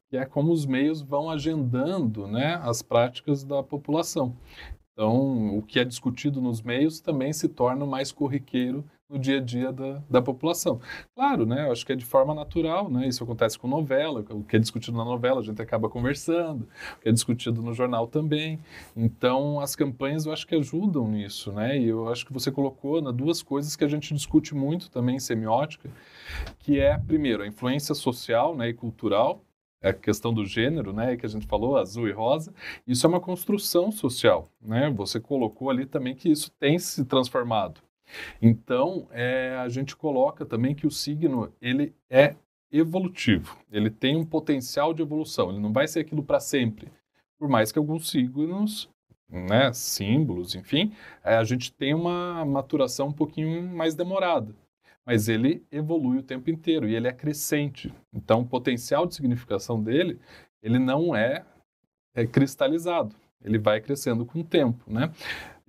que 0.08 0.16
é 0.18 0.26
como 0.26 0.52
os 0.52 0.66
meios 0.66 1.00
vão 1.00 1.30
agendando, 1.30 2.26
né, 2.26 2.60
as 2.62 2.82
práticas 2.82 3.42
da 3.42 3.62
população. 3.62 4.36
Então, 4.92 5.56
o 5.56 5.62
que 5.62 5.80
é 5.80 5.84
discutido 5.84 6.42
nos 6.42 6.60
meios 6.60 7.00
também 7.00 7.32
se 7.32 7.48
torna 7.48 7.86
mais 7.86 8.12
corriqueiro 8.12 8.84
no 9.10 9.18
dia 9.18 9.38
a 9.38 9.40
dia 9.40 9.72
da, 9.72 10.00
da 10.08 10.22
população. 10.22 10.80
Claro, 11.14 11.44
né, 11.44 11.66
eu 11.66 11.72
acho 11.72 11.84
que 11.84 11.92
é 11.92 11.96
de 11.96 12.04
forma 12.04 12.32
natural, 12.32 12.88
né, 12.88 13.08
isso 13.08 13.24
acontece 13.24 13.58
com 13.58 13.66
novela, 13.66 14.24
o 14.30 14.44
que 14.44 14.56
é 14.56 14.58
discutido 14.58 14.96
na 14.96 15.04
novela 15.04 15.40
a 15.40 15.42
gente 15.42 15.60
acaba 15.60 15.88
conversando, 15.88 16.68
o 16.96 17.00
que 17.00 17.08
é 17.08 17.12
discutido 17.12 17.60
no 17.60 17.74
jornal 17.74 18.06
também. 18.06 18.60
Então, 18.96 19.58
as 19.58 19.74
campanhas 19.74 20.26
eu 20.26 20.32
acho 20.32 20.46
que 20.46 20.54
ajudam 20.54 21.08
nisso, 21.08 21.50
né, 21.52 21.76
e 21.76 21.88
eu 21.88 22.08
acho 22.08 22.24
que 22.24 22.32
você 22.32 22.52
colocou 22.52 23.02
né, 23.02 23.10
duas 23.12 23.42
coisas 23.42 23.74
que 23.74 23.84
a 23.84 23.88
gente 23.88 24.14
discute 24.14 24.54
muito 24.54 24.88
também 24.90 25.16
em 25.16 25.20
semiótica, 25.20 25.90
que 26.60 26.78
é, 26.78 26.96
primeiro, 26.96 27.42
a 27.42 27.46
influência 27.46 27.94
social 27.94 28.56
né, 28.56 28.68
e 28.68 28.74
cultural, 28.74 29.42
a 29.82 29.92
questão 29.92 30.32
do 30.32 30.44
gênero, 30.44 30.92
né, 30.92 31.16
que 31.16 31.24
a 31.24 31.28
gente 31.28 31.46
falou, 31.46 31.76
azul 31.76 32.06
e 32.06 32.12
rosa, 32.12 32.52
isso 32.86 33.06
é 33.06 33.08
uma 33.08 33.20
construção 33.20 33.90
social, 33.90 34.50
né? 34.60 34.90
Você 34.90 35.18
colocou 35.18 35.70
ali 35.70 35.86
também 35.86 36.14
que 36.14 36.28
isso 36.30 36.50
tem 36.60 36.78
se 36.78 37.02
transformado. 37.06 37.80
Então, 38.40 39.06
é, 39.10 39.56
a 39.58 39.68
gente 39.68 39.96
coloca 39.96 40.44
também 40.44 40.74
que 40.74 40.86
o 40.86 40.90
signo 40.90 41.52
ele 41.60 41.94
é 42.08 42.34
evolutivo, 42.72 43.58
ele 43.70 43.90
tem 43.90 44.16
um 44.16 44.24
potencial 44.24 44.94
de 44.94 45.02
evolução, 45.02 45.50
ele 45.50 45.58
não 45.58 45.72
vai 45.72 45.88
ser 45.88 46.00
aquilo 46.00 46.22
para 46.22 46.38
sempre. 46.38 46.88
Por 47.38 47.48
mais 47.48 47.72
que 47.72 47.78
alguns 47.78 48.10
signos, 48.10 48.88
né, 49.28 49.72
símbolos, 49.72 50.54
enfim, 50.54 50.92
é, 51.24 51.36
a 51.36 51.44
gente 51.44 51.72
tem 51.72 51.94
uma 51.94 52.44
maturação 52.44 53.08
um 53.08 53.12
pouquinho 53.12 53.62
mais 53.62 53.94
demorada, 53.94 54.54
mas 55.04 55.28
ele 55.28 55.64
evolui 55.70 56.18
o 56.18 56.22
tempo 56.22 56.50
inteiro 56.50 56.88
e 56.88 56.94
ele 56.94 57.08
é 57.08 57.12
crescente. 57.12 57.92
Então, 58.12 58.42
o 58.42 58.46
potencial 58.46 59.06
de 59.06 59.14
significação 59.14 59.82
dele, 59.82 60.20
ele 60.62 60.78
não 60.78 61.14
é, 61.16 61.44
é 62.14 62.26
cristalizado, 62.26 63.14
ele 63.42 63.58
vai 63.58 63.80
crescendo 63.80 64.24
com 64.26 64.40
o 64.40 64.44
tempo, 64.44 64.84
né? 64.86 65.10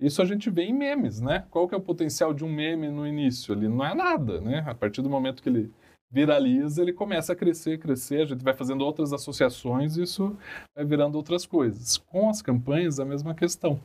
Isso 0.02 0.20
a 0.20 0.24
gente 0.24 0.50
vê 0.50 0.64
em 0.64 0.72
memes, 0.72 1.20
né? 1.20 1.46
Qual 1.48 1.68
que 1.68 1.74
é 1.76 1.78
o 1.78 1.80
potencial 1.80 2.34
de 2.34 2.44
um 2.44 2.52
meme 2.52 2.90
no 2.90 3.06
início? 3.06 3.54
Ele 3.54 3.68
não 3.68 3.84
é 3.84 3.94
nada, 3.94 4.40
né? 4.40 4.64
A 4.66 4.74
partir 4.74 5.00
do 5.00 5.08
momento 5.08 5.40
que 5.40 5.48
ele 5.48 5.72
viraliza, 6.10 6.82
ele 6.82 6.92
começa 6.92 7.32
a 7.32 7.36
crescer, 7.36 7.78
crescer, 7.78 8.22
a 8.22 8.24
gente 8.24 8.42
vai 8.42 8.52
fazendo 8.52 8.84
outras 8.84 9.12
associações 9.12 9.96
e 9.96 10.02
isso 10.02 10.36
vai 10.74 10.84
virando 10.84 11.14
outras 11.14 11.46
coisas. 11.46 11.98
Com 11.98 12.28
as 12.28 12.42
campanhas, 12.42 12.98
a 12.98 13.04
mesma 13.04 13.32
questão. 13.32 13.80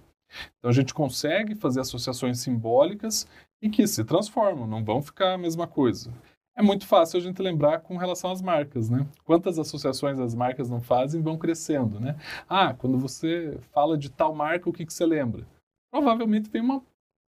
Então 0.57 0.71
a 0.71 0.73
gente 0.73 0.91
consegue 0.91 1.53
fazer 1.53 1.81
associações 1.81 2.39
simbólicas 2.39 3.27
e 3.61 3.69
que 3.69 3.85
se 3.85 4.03
transformam, 4.03 4.65
não 4.65 4.83
vão 4.83 5.03
ficar 5.03 5.35
a 5.35 5.37
mesma 5.37 5.67
coisa. 5.67 6.11
É 6.55 6.63
muito 6.63 6.87
fácil 6.87 7.19
a 7.19 7.21
gente 7.21 7.39
lembrar 7.43 7.81
com 7.81 7.95
relação 7.95 8.31
às 8.31 8.41
marcas, 8.41 8.89
né? 8.89 9.05
Quantas 9.23 9.59
associações 9.59 10.19
as 10.19 10.33
marcas 10.33 10.67
não 10.67 10.81
fazem 10.81 11.21
vão 11.21 11.37
crescendo, 11.37 11.99
né? 11.99 12.15
Ah, 12.49 12.73
quando 12.73 12.97
você 12.97 13.59
fala 13.71 13.95
de 13.95 14.09
tal 14.09 14.33
marca, 14.33 14.67
o 14.67 14.73
que, 14.73 14.83
que 14.83 14.91
você 14.91 15.05
lembra? 15.05 15.45
Provavelmente 15.91 16.49
vem 16.49 16.61
uma 16.61 16.83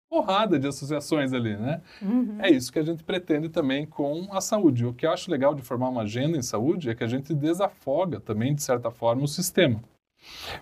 porrada 0.10 0.58
de 0.58 0.68
associações 0.68 1.34
ali, 1.34 1.56
né? 1.56 1.82
Uhum. 2.02 2.38
É 2.42 2.50
isso 2.50 2.74
que 2.74 2.80
a 2.80 2.84
gente 2.84 3.04
pretende 3.04 3.48
também 3.48 3.86
com 3.86 4.28
a 4.32 4.42
saúde. 4.42 4.86
O 4.86 4.94
que 4.94 5.06
eu 5.06 5.12
acho 5.12 5.30
legal 5.30 5.54
de 5.54 5.62
formar 5.62 5.90
uma 5.90 6.02
agenda 6.02 6.38
em 6.38 6.42
saúde 6.42 6.90
é 6.90 6.96
que 6.96 7.04
a 7.04 7.08
gente 7.08 7.34
desafoga 7.34 8.20
também, 8.20 8.56
de 8.56 8.64
certa 8.64 8.90
forma, 8.90 9.24
o 9.24 9.28
sistema. 9.28 9.82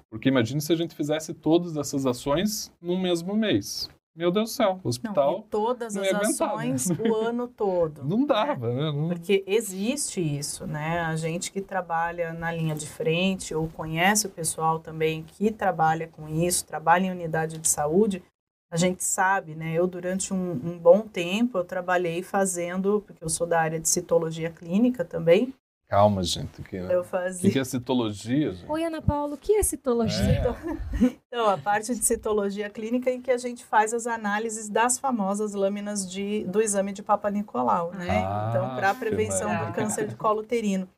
Porque 0.09 0.29
imagine 0.29 0.61
se 0.61 0.73
a 0.73 0.75
gente 0.75 0.93
fizesse 0.93 1.33
todas 1.33 1.77
essas 1.77 2.05
ações 2.05 2.71
no 2.81 2.97
mesmo 2.97 3.35
mês. 3.35 3.89
Meu 4.17 4.31
Deus 4.31 4.49
do 4.49 4.53
céu, 4.55 4.71
o 4.71 4.73
Não, 4.75 4.89
hospital 4.89 5.39
e 5.45 5.49
todas 5.51 5.95
não 5.95 6.01
as 6.01 6.07
ia 6.07 6.17
aguentar, 6.17 6.57
né? 6.57 6.73
ações 6.73 6.89
o 6.99 7.13
ano 7.15 7.47
todo. 7.55 8.03
não, 8.03 8.25
dava, 8.25 8.73
né? 8.73 8.91
Não- 8.91 9.09
Porque 9.09 9.43
existe 9.45 10.19
isso, 10.19 10.65
né? 10.65 11.01
A 11.01 11.15
gente 11.15 11.51
que 11.51 11.61
trabalha 11.61 12.33
na 12.33 12.51
linha 12.51 12.73
de 12.73 12.87
frente 12.87 13.53
ou 13.53 13.67
conhece 13.69 14.25
o 14.25 14.29
pessoal 14.31 14.79
também 14.79 15.21
que 15.23 15.51
trabalha 15.51 16.07
com 16.07 16.27
isso, 16.27 16.65
trabalha 16.65 17.05
em 17.05 17.11
unidade 17.11 17.59
de 17.59 17.67
saúde, 17.67 18.23
a 18.71 18.75
gente 18.75 19.03
sabe, 19.03 19.53
né? 19.55 19.73
Eu, 19.73 19.85
durante 19.85 20.33
um, 20.33 20.51
um 20.51 20.77
bom 20.79 21.01
tempo, 21.01 21.57
eu 21.59 21.63
trabalhei 21.63 22.23
fazendo, 22.23 23.03
porque 23.05 23.23
eu 23.23 23.29
sou 23.29 23.45
da 23.45 23.61
área 23.61 23.79
de 23.79 23.87
citologia 23.87 24.49
clínica 24.49 25.05
também, 25.05 25.53
Calma, 25.87 26.21
gente. 26.21 26.61
Que, 26.63 26.75
eu 26.75 26.99
o 26.99 27.03
que, 27.03 27.09
fazia... 27.09 27.61
é 27.61 27.63
citologia, 27.63 28.53
gente? 28.53 28.69
Oi, 28.69 28.83
Ana 28.83 29.01
Paula, 29.01 29.35
o 29.35 29.37
que 29.37 29.53
é 29.53 29.63
citologia? 29.63 30.43
É. 30.43 31.17
Então, 31.27 31.47
a 31.47 31.57
parte 31.57 31.95
de 31.95 32.03
citologia 32.03 32.69
clínica 32.69 33.09
em 33.09 33.21
que 33.21 33.31
a 33.31 33.37
gente 33.37 33.63
faz 33.63 33.93
as 33.93 34.05
análises 34.05 34.67
das 34.67 34.99
famosas 34.99 35.53
lâminas 35.53 36.09
de, 36.09 36.43
do 36.43 36.61
exame 36.61 36.91
de 36.91 37.01
Papa 37.01 37.31
Nicolau, 37.31 37.93
né? 37.93 38.21
Ah, 38.25 38.47
então, 38.49 38.75
para 38.75 38.89
a 38.89 38.95
prevenção 38.95 39.65
do 39.65 39.71
câncer 39.71 40.07
de 40.07 40.15
colo 40.15 40.41
uterino. 40.41 40.89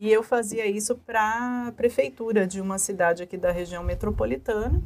E 0.00 0.10
eu 0.10 0.22
fazia 0.22 0.66
isso 0.66 0.96
para 0.96 1.68
a 1.68 1.72
prefeitura 1.72 2.46
de 2.46 2.58
uma 2.58 2.78
cidade 2.78 3.22
aqui 3.22 3.36
da 3.36 3.50
região 3.50 3.82
metropolitana, 3.82 4.82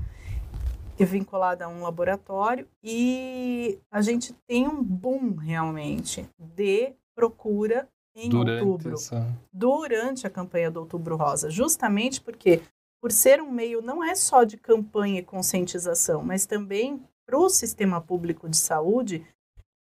que 0.97 1.05
é 1.05 1.07
vinculada 1.07 1.66
a 1.66 1.69
um 1.69 1.83
laboratório, 1.83 2.66
e 2.83 3.79
a 3.93 4.03
gente 4.03 4.33
tem 4.49 4.66
um 4.66 4.83
boom 4.83 5.37
realmente 5.37 6.29
de 6.37 6.95
procura 7.14 7.88
em 8.14 8.29
Durante 8.29 8.64
outubro 8.64 8.94
essa... 8.94 9.27
durante 9.53 10.27
a 10.27 10.31
campanha 10.31 10.70
do 10.70 10.81
Outubro 10.81 11.16
Rosa, 11.16 11.49
justamente 11.51 12.20
porque, 12.20 12.61
por 13.01 13.12
ser 13.12 13.40
um 13.40 13.51
meio 13.51 13.81
não 13.81 14.03
é 14.03 14.14
só 14.14 14.44
de 14.44 14.57
campanha 14.57 15.20
e 15.20 15.25
conscientização, 15.25 16.23
mas 16.23 16.46
também 16.46 17.03
para 17.25 17.38
o 17.38 17.49
sistema 17.49 18.01
público 18.01 18.49
de 18.49 18.57
saúde, 18.57 19.25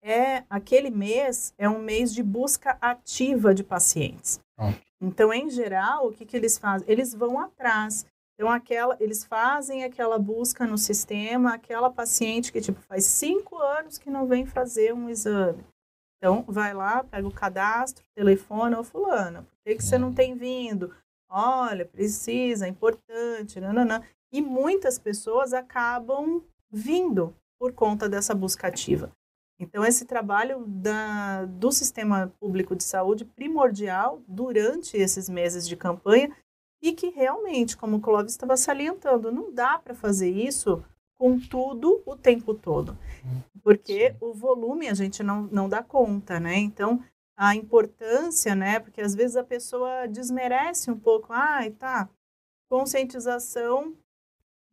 é 0.04 0.44
aquele 0.50 0.90
mês 0.90 1.54
é 1.58 1.68
um 1.68 1.80
mês 1.80 2.14
de 2.14 2.24
busca 2.24 2.78
ativa 2.80 3.54
de 3.54 3.64
pacientes. 3.64 4.40
Ótimo. 4.58 4.82
Então, 5.02 5.34
em 5.34 5.50
geral, 5.50 6.08
o 6.08 6.12
que, 6.12 6.26
que 6.26 6.36
eles 6.36 6.58
fazem? 6.58 6.90
Eles 6.90 7.14
vão 7.14 7.40
atrás. 7.40 8.06
Então, 8.36 8.50
aquela, 8.50 8.96
eles 9.00 9.24
fazem 9.24 9.84
aquela 9.84 10.18
busca 10.20 10.66
no 10.66 10.78
sistema, 10.78 11.54
aquela 11.54 11.90
paciente 11.90 12.52
que 12.52 12.62
tipo 12.62 12.80
faz 12.82 13.06
cinco 13.06 13.58
anos 13.58 13.98
que 13.98 14.10
não 14.10 14.28
vem 14.28 14.46
fazer 14.46 14.94
um 14.94 15.10
exame. 15.10 15.64
Então, 16.20 16.44
vai 16.46 16.74
lá, 16.74 17.02
pega 17.02 17.26
o 17.26 17.34
cadastro, 17.34 18.04
telefona, 18.14 18.78
ô 18.78 18.84
fulana, 18.84 19.44
por 19.44 19.58
que, 19.64 19.76
que 19.76 19.84
você 19.84 19.98
não 19.98 20.14
tem 20.14 20.36
vindo? 20.36 20.94
Olha, 21.30 21.86
precisa, 21.86 22.66
é 22.66 22.70
importante, 22.70 23.60
nananã. 23.60 24.04
E 24.32 24.42
muitas 24.42 25.00
pessoas 25.00 25.54
acabam 25.54 26.44
vindo 26.70 27.34
por 27.58 27.72
conta 27.72 28.10
dessa 28.10 28.36
busca 28.36 28.68
ativa. 28.68 29.12
Então, 29.58 29.84
esse 29.86 30.06
trabalho 30.06 30.66
da, 30.68 31.46
do 31.46 31.72
sistema 31.72 32.34
público 32.40 32.76
de 32.76 32.84
saúde 32.84 33.24
primordial 33.24 34.22
durante 34.28 34.98
esses 34.98 35.30
meses 35.30 35.68
de 35.68 35.76
campanha 35.76 36.36
e 36.82 36.94
que 36.94 37.10
realmente, 37.10 37.78
como 37.78 37.98
o 37.98 38.02
Clóvis 38.02 38.32
estava 38.32 38.56
salientando, 38.58 39.32
não 39.32 39.54
dá 39.54 39.78
para 39.80 39.94
fazer 39.94 40.30
isso 40.30 40.84
com 41.20 41.40
tudo 41.40 42.02
o 42.06 42.16
tempo 42.16 42.54
todo 42.54 42.98
porque 43.64 44.16
o 44.20 44.34
volume 44.34 44.88
a 44.88 44.94
gente 44.94 45.22
não, 45.22 45.44
não 45.44 45.70
dá 45.70 45.84
conta, 45.84 46.40
né? 46.40 46.58
Então, 46.58 47.04
a 47.38 47.56
importância, 47.56 48.56
né? 48.56 48.80
Porque 48.80 49.02
às 49.02 49.14
vezes 49.14 49.36
a 49.36 49.44
pessoa 49.44 50.08
desmerece 50.08 50.90
um 50.90 50.98
pouco, 50.98 51.32
ai, 51.32 51.72
tá, 51.72 52.10
conscientização 52.70 53.96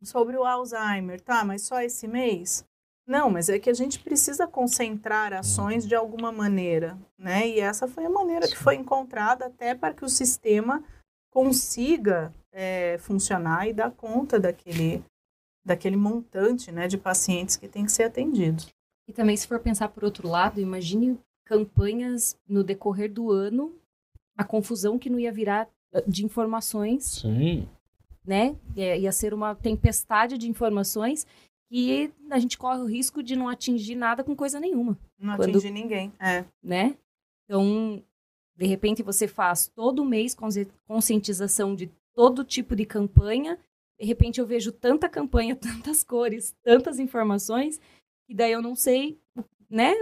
sobre 0.01 0.37
o 0.37 0.43
Alzheimer, 0.43 1.21
tá, 1.21 1.43
mas 1.43 1.63
só 1.63 1.81
esse 1.81 2.07
mês? 2.07 2.65
Não, 3.07 3.29
mas 3.29 3.49
é 3.49 3.57
que 3.57 3.69
a 3.69 3.73
gente 3.73 3.99
precisa 3.99 4.45
concentrar 4.45 5.33
ações 5.33 5.87
de 5.87 5.95
alguma 5.95 6.31
maneira, 6.31 6.97
né? 7.17 7.47
E 7.47 7.59
essa 7.59 7.87
foi 7.87 8.05
a 8.05 8.09
maneira 8.09 8.47
que 8.47 8.57
foi 8.57 8.75
encontrada 8.75 9.45
até 9.45 9.73
para 9.73 9.93
que 9.93 10.03
o 10.03 10.09
sistema 10.09 10.83
consiga 11.31 12.33
é, 12.51 12.97
funcionar 12.99 13.67
e 13.67 13.73
dar 13.73 13.91
conta 13.91 14.39
daquele, 14.39 15.03
daquele 15.67 15.97
montante 15.97 16.71
né, 16.71 16.87
de 16.87 16.97
pacientes 16.97 17.57
que 17.57 17.67
tem 17.67 17.83
que 17.85 17.91
ser 17.91 18.03
atendidos. 18.03 18.67
E 19.07 19.13
também, 19.13 19.35
se 19.37 19.45
for 19.47 19.59
pensar 19.59 19.89
por 19.89 20.03
outro 20.03 20.27
lado, 20.27 20.59
imagine 20.61 21.19
campanhas 21.45 22.37
no 22.47 22.63
decorrer 22.63 23.11
do 23.11 23.31
ano, 23.31 23.73
a 24.37 24.43
confusão 24.43 24.97
que 24.97 25.09
não 25.09 25.19
ia 25.19 25.31
virar 25.31 25.67
eh, 25.93 26.03
de 26.07 26.23
informações, 26.25 27.03
Sim. 27.21 27.67
né? 28.25 28.55
É, 28.75 28.97
Ia 28.99 29.11
ser 29.11 29.33
uma 29.33 29.55
tempestade 29.55 30.37
de 30.37 30.49
informações 30.49 31.25
e 31.69 32.09
a 32.29 32.39
gente 32.39 32.57
corre 32.57 32.79
o 32.81 32.85
risco 32.85 33.21
de 33.21 33.35
não 33.35 33.49
atingir 33.49 33.95
nada 33.95 34.23
com 34.23 34.35
coisa 34.35 34.59
nenhuma, 34.59 34.97
Não 35.19 35.35
Quando- 35.35 35.49
atingir 35.49 35.71
ninguém. 35.71 36.13
É. 36.19 36.45
né? 36.63 36.95
Então, 37.45 38.01
de 38.55 38.65
repente 38.65 39.03
você 39.03 39.27
faz 39.27 39.67
todo 39.67 40.03
mês 40.05 40.33
consci- 40.35 40.67
conscientização 40.87 41.75
de 41.75 41.89
todo 42.13 42.43
tipo 42.43 42.75
de 42.75 42.85
campanha, 42.85 43.57
de 43.99 44.05
repente 44.05 44.39
eu 44.39 44.45
vejo 44.45 44.71
tanta 44.71 45.09
campanha, 45.09 45.55
tantas 45.57 46.03
cores, 46.03 46.55
tantas 46.63 46.99
informações, 46.99 47.79
e 48.29 48.35
daí 48.35 48.51
eu 48.51 48.61
não 48.61 48.75
sei, 48.75 49.19
né? 49.69 49.93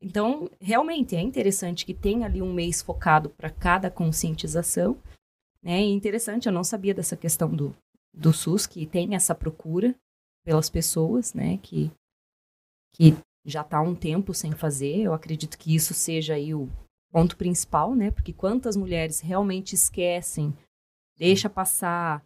Então, 0.00 0.50
realmente 0.60 1.14
é 1.14 1.20
interessante 1.20 1.86
que 1.86 1.94
tenha 1.94 2.26
ali 2.26 2.42
um 2.42 2.52
mês 2.52 2.82
focado 2.82 3.30
para 3.30 3.50
cada 3.50 3.90
conscientização, 3.90 4.98
né? 5.62 5.80
E 5.80 5.92
interessante, 5.92 6.46
eu 6.46 6.52
não 6.52 6.64
sabia 6.64 6.92
dessa 6.92 7.16
questão 7.16 7.54
do, 7.54 7.74
do 8.12 8.32
SUS, 8.32 8.66
que 8.66 8.84
tem 8.84 9.14
essa 9.14 9.34
procura 9.34 9.94
pelas 10.44 10.68
pessoas, 10.68 11.34
né? 11.34 11.58
Que, 11.58 11.90
que 12.94 13.16
já 13.44 13.60
está 13.62 13.78
há 13.78 13.82
um 13.82 13.94
tempo 13.94 14.34
sem 14.34 14.52
fazer. 14.52 14.98
Eu 14.98 15.14
acredito 15.14 15.56
que 15.56 15.74
isso 15.74 15.94
seja 15.94 16.34
aí 16.34 16.52
o 16.52 16.68
ponto 17.12 17.36
principal, 17.36 17.94
né? 17.94 18.10
Porque 18.10 18.32
quantas 18.32 18.76
mulheres 18.76 19.20
realmente 19.20 19.74
esquecem, 19.74 20.52
deixa 21.16 21.48
passar 21.48 22.24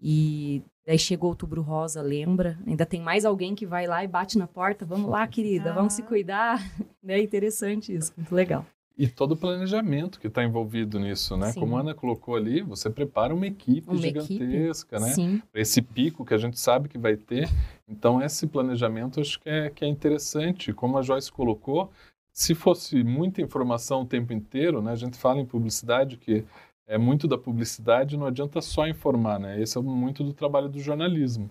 e 0.00 0.62
daí 0.86 0.98
chegou 0.98 1.30
outubro 1.30 1.62
rosa, 1.62 2.00
lembra? 2.02 2.58
Ainda 2.66 2.86
tem 2.86 3.00
mais 3.00 3.24
alguém 3.24 3.54
que 3.54 3.66
vai 3.66 3.86
lá 3.86 4.04
e 4.04 4.08
bate 4.08 4.38
na 4.38 4.46
porta, 4.46 4.84
vamos 4.84 5.10
lá, 5.10 5.26
querida, 5.26 5.72
vamos 5.72 5.94
se 5.94 6.02
Ah. 6.02 6.06
cuidar. 6.06 6.58
É 7.08 7.20
interessante 7.22 7.94
isso, 7.94 8.12
muito 8.16 8.34
legal. 8.34 8.66
E 8.98 9.06
todo 9.06 9.32
o 9.32 9.36
planejamento 9.36 10.18
que 10.18 10.26
está 10.26 10.42
envolvido 10.42 10.98
nisso, 10.98 11.36
né? 11.36 11.52
Sim. 11.52 11.60
Como 11.60 11.76
a 11.76 11.80
Ana 11.80 11.94
colocou 11.94 12.34
ali, 12.34 12.62
você 12.62 12.88
prepara 12.90 13.32
uma 13.34 13.46
equipe 13.46 13.88
Uma 13.88 14.04
equipe, 14.04 14.22
gigantesca, 14.38 14.98
né? 14.98 15.08
Sim, 15.12 15.40
Para 15.52 15.60
esse 15.60 15.80
pico 15.82 16.24
que 16.24 16.32
a 16.34 16.38
gente 16.38 16.58
sabe 16.58 16.88
que 16.88 16.96
vai 16.98 17.14
ter. 17.16 17.48
Então, 17.86 18.20
esse 18.22 18.46
planejamento 18.46 19.20
acho 19.20 19.38
que 19.38 19.48
é, 19.48 19.70
que 19.70 19.84
é 19.84 19.88
interessante. 19.88 20.72
Como 20.72 20.96
a 20.98 21.02
Joyce 21.02 21.30
colocou, 21.30 21.90
se 22.32 22.54
fosse 22.54 23.04
muita 23.04 23.40
informação 23.42 24.00
o 24.02 24.06
tempo 24.06 24.32
inteiro, 24.32 24.80
né? 24.82 24.92
A 24.92 24.96
gente 24.96 25.16
fala 25.16 25.38
em 25.40 25.46
publicidade 25.46 26.16
que 26.16 26.42
é 26.86 26.96
muito 26.98 27.26
da 27.28 27.36
publicidade, 27.38 28.16
não 28.16 28.26
adianta 28.26 28.60
só 28.60 28.86
informar, 28.86 29.38
né? 29.38 29.60
Esse 29.60 29.78
é 29.78 29.80
muito 29.80 30.22
do 30.24 30.32
trabalho 30.32 30.68
do 30.68 30.78
jornalismo. 30.80 31.50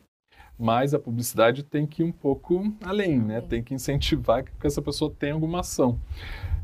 Mas 0.57 0.93
a 0.93 0.99
publicidade 0.99 1.63
tem 1.63 1.85
que 1.85 2.01
ir 2.01 2.05
um 2.05 2.11
pouco 2.11 2.73
além, 2.81 3.19
né? 3.19 3.41
Tem 3.41 3.61
que 3.61 3.73
incentivar 3.73 4.43
que 4.43 4.65
essa 4.65 4.81
pessoa 4.81 5.11
tenha 5.11 5.33
alguma 5.33 5.59
ação. 5.59 5.99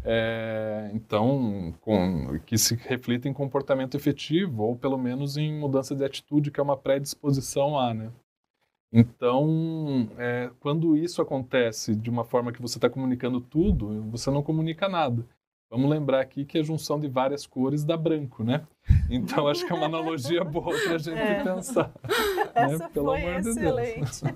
É, 0.03 0.89
então, 0.93 1.73
com- 1.81 2.39
que 2.45 2.57
se 2.57 2.75
reflita 2.75 3.27
em 3.27 3.34
comportamento 3.34 3.95
efetivo, 3.95 4.63
ou 4.63 4.75
pelo 4.75 4.97
menos 4.97 5.38
em 5.38 5.53
mudança 5.53 5.95
de 5.95 6.03
atitude, 6.03 6.51
que 6.51 6.60
é 6.60 6.63
uma 6.63 6.77
predisposição 6.77 7.77
a, 7.77 7.93
né? 7.93 8.12
Então, 8.93 10.10
é, 10.17 10.49
quando 10.60 10.97
isso 10.97 11.21
acontece 11.21 11.95
de 11.95 12.10
uma 12.10 12.25
forma 12.25 12.51
que 12.51 12.62
você 12.62 12.77
está 12.77 12.89
comunicando 12.89 13.39
tudo, 13.39 14.01
você 14.10 14.29
não 14.29 14.43
comunica 14.43 14.89
nada. 14.89 15.25
Vamos 15.71 15.89
lembrar 15.89 16.19
aqui 16.19 16.43
que 16.43 16.57
a 16.60 16.63
junção 16.63 16.99
de 16.99 17.07
várias 17.07 17.47
cores 17.47 17.86
dá 17.86 17.95
branco, 17.95 18.43
né? 18.43 18.67
Então, 19.10 19.47
acho 19.47 19.65
que 19.65 19.71
é 19.71 19.75
uma 19.75 19.86
analogia 19.86 20.43
boa 20.43 20.65
para 20.84 20.95
a 20.95 20.97
gente 20.97 21.17
É. 21.17 21.41
pensar. 21.41 21.89
Essa 22.53 22.89
Pelo 22.89 23.12
foi 23.12 23.21
amor 23.23 23.41
de 23.41 23.53
Deus. 23.55 23.79
excelente. 23.79 24.36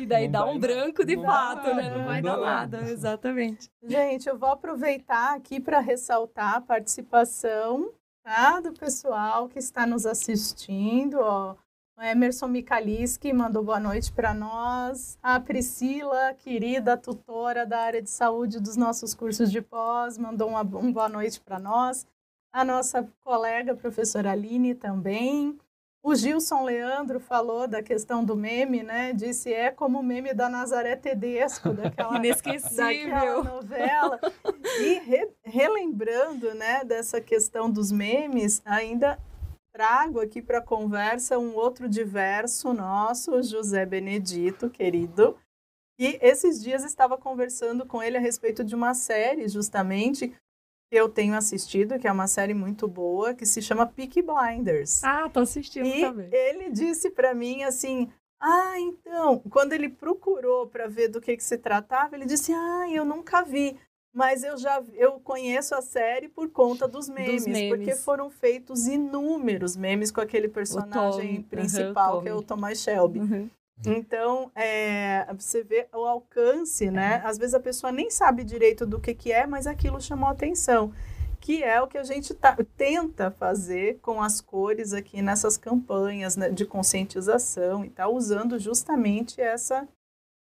e 0.00 0.06
daí 0.06 0.24
Não 0.28 0.32
dá 0.32 0.44
vai 0.46 0.54
um 0.54 0.58
branco 0.58 1.04
de 1.04 1.16
não 1.16 1.24
fato, 1.24 1.62
dá 1.66 1.74
né? 1.74 1.82
nada, 1.82 1.98
Não 1.98 2.04
vai 2.06 2.22
não 2.22 2.30
dar 2.30 2.36
dá 2.38 2.42
nada, 2.46 2.90
exatamente. 2.90 3.68
Gente, 3.82 4.28
eu 4.30 4.38
vou 4.38 4.48
aproveitar 4.48 5.34
aqui 5.36 5.60
para 5.60 5.78
ressaltar 5.78 6.54
a 6.54 6.60
participação 6.62 7.90
tá, 8.24 8.60
do 8.60 8.72
pessoal 8.72 9.46
que 9.46 9.58
está 9.58 9.84
nos 9.86 10.06
assistindo. 10.06 11.18
Ó. 11.20 11.54
Emerson 12.02 12.48
Micaliski 12.48 13.30
mandou 13.32 13.62
boa 13.62 13.78
noite 13.78 14.10
para 14.10 14.32
nós. 14.32 15.18
A 15.22 15.38
Priscila, 15.38 16.32
querida 16.34 16.96
tutora 16.96 17.66
da 17.66 17.78
área 17.80 18.00
de 18.00 18.08
saúde 18.08 18.58
dos 18.58 18.74
nossos 18.74 19.14
cursos 19.14 19.50
de 19.50 19.60
pós, 19.60 20.16
mandou 20.16 20.48
uma, 20.48 20.62
um 20.62 20.90
boa 20.90 21.10
noite 21.10 21.38
para 21.40 21.58
nós. 21.58 22.06
A 22.50 22.64
nossa 22.64 23.06
colega, 23.22 23.74
professora 23.74 24.32
Aline, 24.32 24.74
também. 24.74 25.58
O 26.02 26.14
Gilson 26.14 26.64
Leandro 26.64 27.20
falou 27.20 27.68
da 27.68 27.82
questão 27.82 28.24
do 28.24 28.34
meme, 28.34 28.82
né? 28.82 29.12
Disse 29.12 29.52
é 29.52 29.70
como 29.70 30.00
o 30.00 30.02
meme 30.02 30.32
da 30.32 30.48
Nazaré 30.48 30.96
Tedesco, 30.96 31.68
daquela, 31.74 32.18
daquela 32.18 33.44
novela. 33.44 34.18
E 34.80 34.98
re, 35.00 35.28
relembrando, 35.44 36.54
né, 36.54 36.82
dessa 36.82 37.20
questão 37.20 37.70
dos 37.70 37.92
memes, 37.92 38.62
ainda 38.64 39.18
trago 39.72 40.20
aqui 40.20 40.42
para 40.42 40.58
a 40.58 40.62
conversa 40.62 41.38
um 41.38 41.54
outro 41.54 41.88
diverso 41.88 42.72
nosso, 42.72 43.42
José 43.42 43.86
Benedito, 43.86 44.68
querido. 44.68 45.38
E 45.98 46.18
esses 46.22 46.62
dias 46.62 46.84
estava 46.84 47.16
conversando 47.18 47.86
com 47.86 48.02
ele 48.02 48.16
a 48.16 48.20
respeito 48.20 48.64
de 48.64 48.74
uma 48.74 48.94
série, 48.94 49.48
justamente, 49.48 50.28
que 50.28 50.98
eu 50.98 51.08
tenho 51.08 51.36
assistido, 51.36 51.98
que 51.98 52.08
é 52.08 52.12
uma 52.12 52.26
série 52.26 52.54
muito 52.54 52.88
boa, 52.88 53.34
que 53.34 53.46
se 53.46 53.62
chama 53.62 53.86
Peaky 53.86 54.22
Blinders. 54.22 55.04
Ah, 55.04 55.28
tô 55.28 55.40
assistindo 55.40 55.86
e 55.86 56.00
também. 56.00 56.28
ele 56.32 56.70
disse 56.70 57.10
para 57.10 57.34
mim 57.34 57.62
assim: 57.62 58.10
"Ah, 58.40 58.78
então, 58.80 59.40
quando 59.50 59.72
ele 59.72 59.88
procurou 59.88 60.66
para 60.66 60.88
ver 60.88 61.08
do 61.08 61.20
que 61.20 61.36
que 61.36 61.44
se 61.44 61.58
tratava, 61.58 62.16
ele 62.16 62.24
disse: 62.26 62.52
"Ah, 62.52 62.86
eu 62.90 63.04
nunca 63.04 63.42
vi, 63.42 63.78
mas 64.12 64.42
eu 64.42 64.58
já 64.58 64.82
eu 64.94 65.20
conheço 65.20 65.74
a 65.74 65.80
série 65.80 66.28
por 66.28 66.50
conta 66.50 66.88
dos 66.88 67.08
memes, 67.08 67.44
dos 67.44 67.52
memes. 67.52 67.76
porque 67.76 67.96
foram 67.96 68.28
feitos 68.28 68.86
inúmeros 68.86 69.76
memes 69.76 70.10
com 70.10 70.20
aquele 70.20 70.48
personagem 70.48 71.42
principal, 71.42 72.16
uhum, 72.16 72.22
que 72.22 72.28
é 72.28 72.34
o 72.34 72.42
Thomas 72.42 72.78
Shelby. 72.78 73.20
Uhum. 73.20 73.50
Então, 73.86 74.50
é, 74.54 75.26
você 75.32 75.62
vê 75.62 75.88
o 75.94 76.04
alcance, 76.04 76.90
né? 76.90 77.22
Às 77.24 77.38
vezes 77.38 77.54
a 77.54 77.60
pessoa 77.60 77.90
nem 77.90 78.10
sabe 78.10 78.44
direito 78.44 78.84
do 78.84 79.00
que, 79.00 79.14
que 79.14 79.32
é, 79.32 79.46
mas 79.46 79.66
aquilo 79.66 80.00
chamou 80.00 80.28
atenção. 80.28 80.92
Que 81.40 81.62
é 81.62 81.80
o 81.80 81.86
que 81.86 81.96
a 81.96 82.02
gente 82.02 82.34
tá, 82.34 82.54
tenta 82.76 83.30
fazer 83.30 83.98
com 84.02 84.22
as 84.22 84.42
cores 84.42 84.92
aqui 84.92 85.22
nessas 85.22 85.56
campanhas 85.56 86.36
né, 86.36 86.50
de 86.50 86.66
conscientização 86.66 87.82
e 87.82 87.88
tal, 87.88 88.14
usando 88.14 88.58
justamente 88.58 89.40
essa 89.40 89.88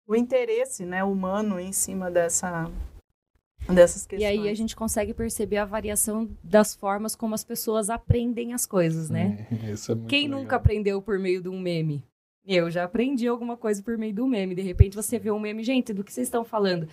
o 0.07 0.15
interesse 0.15 0.83
né, 0.83 1.03
humano 1.03 1.59
em 1.59 1.71
cima 1.71 2.09
dessa, 2.09 2.71
dessas 3.75 4.05
questões. 4.05 4.21
E 4.21 4.25
aí 4.25 4.49
a 4.49 4.53
gente 4.53 4.75
consegue 4.75 5.13
perceber 5.13 5.57
a 5.57 5.65
variação 5.65 6.29
das 6.43 6.75
formas 6.75 7.15
como 7.15 7.35
as 7.35 7.43
pessoas 7.43 7.89
aprendem 7.89 8.53
as 8.53 8.65
coisas, 8.65 9.09
né? 9.09 9.47
Isso 9.71 9.91
é 9.91 9.95
muito 9.95 10.07
Quem 10.09 10.27
legal. 10.27 10.39
nunca 10.39 10.55
aprendeu 10.55 11.01
por 11.01 11.19
meio 11.19 11.41
de 11.41 11.49
um 11.49 11.59
meme? 11.59 12.03
Eu 12.45 12.71
já 12.71 12.83
aprendi 12.85 13.27
alguma 13.27 13.55
coisa 13.55 13.83
por 13.83 13.97
meio 13.97 14.13
do 14.13 14.25
meme. 14.25 14.55
De 14.55 14.61
repente 14.61 14.95
você 14.95 15.19
vê 15.19 15.29
um 15.29 15.39
meme, 15.39 15.63
gente, 15.63 15.93
do 15.93 16.03
que 16.03 16.11
vocês 16.11 16.27
estão 16.27 16.43
falando? 16.43 16.87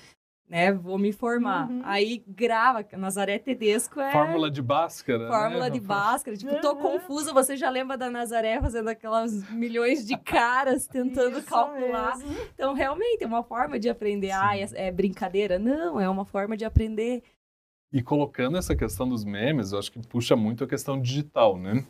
Né, 0.49 0.73
vou 0.73 0.97
me 0.97 1.09
informar. 1.09 1.69
Uhum. 1.69 1.83
Aí 1.85 2.23
grava, 2.29 2.87
Nazaré 2.93 3.37
Tedesco 3.37 4.01
é. 4.01 4.13
Fórmula 4.13 4.49
de 4.49 4.63
Bhaskara. 4.63 5.25
Né? 5.25 5.29
Fórmula 5.29 5.65
né? 5.65 5.71
de 5.71 5.81
Bhaskara. 5.81 6.37
Tipo, 6.37 6.61
tô 6.61 6.75
uhum. 6.75 6.83
confusa, 6.83 7.33
você 7.33 7.57
já 7.57 7.69
lembra 7.69 7.99
da 7.99 8.09
Nazaré 8.09 8.61
fazendo 8.61 8.89
aquelas 8.89 9.51
milhões 9.51 10.07
de 10.07 10.17
caras 10.17 10.87
tentando 10.89 11.39
Isso 11.39 11.49
calcular. 11.49 12.17
Mesmo. 12.19 12.37
Então, 12.55 12.75
realmente, 12.75 13.25
é 13.25 13.27
uma 13.27 13.43
forma 13.43 13.77
de 13.77 13.89
aprender. 13.89 14.29
Sim. 14.29 14.39
Ah, 14.41 14.57
é, 14.57 14.69
é 14.87 14.93
brincadeira? 14.93 15.59
Não, 15.59 16.01
é 16.01 16.09
uma 16.09 16.25
forma 16.25 16.57
de 16.57 16.65
aprender. 16.65 17.25
E 17.93 18.01
colocando 18.01 18.57
essa 18.57 18.77
questão 18.77 19.09
dos 19.09 19.25
memes, 19.25 19.73
eu 19.73 19.79
acho 19.81 19.91
que 19.91 19.99
puxa 20.07 20.37
muito 20.37 20.63
a 20.63 20.69
questão 20.69 21.01
digital, 21.01 21.59
né? 21.59 21.85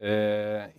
É, 0.00 0.70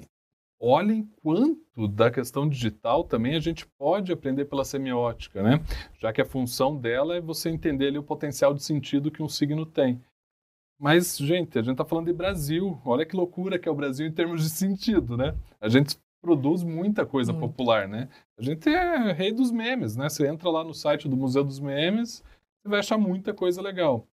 olhem 0.62 1.10
quanto 1.24 1.88
da 1.88 2.12
questão 2.12 2.48
digital 2.48 3.04
também 3.04 3.36
a 3.36 3.40
gente 3.40 3.66
pode 3.66 4.12
aprender 4.12 4.46
pela 4.46 4.64
semiótica, 4.64 5.42
né? 5.42 5.60
Já 6.00 6.14
que 6.14 6.22
a 6.22 6.26
função 6.26 6.78
dela 6.78 7.16
é 7.16 7.22
você 7.22 7.50
entender 7.50 7.88
ali 7.88 7.98
o 7.98 8.04
potencial 8.04 8.54
de 8.54 8.64
sentido 8.64 9.10
que 9.10 9.24
um 9.24 9.28
signo 9.28 9.66
tem. 9.66 10.00
Mas, 10.80 11.18
gente, 11.18 11.58
a 11.58 11.62
gente 11.62 11.74
está 11.74 11.86
falando 11.86 12.08
de 12.08 12.14
Brasil. 12.14 12.80
Olha 12.86 13.06
que 13.06 13.16
loucura 13.16 13.60
que 13.60 13.68
é 13.68 13.72
o 13.72 13.76
Brasil 13.76 14.06
em 14.06 14.12
termos 14.12 14.44
de 14.44 14.50
sentido, 14.50 15.18
né? 15.18 15.36
A 15.60 15.68
gente 15.68 15.98
produz 16.22 16.64
muita 16.64 17.06
coisa 17.06 17.34
Muito. 17.34 17.48
popular, 17.48 17.88
né? 17.88 18.08
A 18.38 18.42
gente 18.42 18.70
é 18.70 19.12
rei 19.12 19.32
dos 19.32 19.52
memes, 19.52 19.96
né? 19.96 20.10
Você 20.10 20.28
entra 20.28 20.50
lá 20.50 20.64
no 20.64 20.74
site 20.74 21.10
do 21.10 21.18
Museu 21.18 21.44
dos 21.44 21.60
Memes, 21.60 22.24
você 22.62 22.70
vai 22.70 22.80
achar 22.80 22.98
muita 22.98 23.34
coisa 23.34 23.62
legal. 23.62 24.08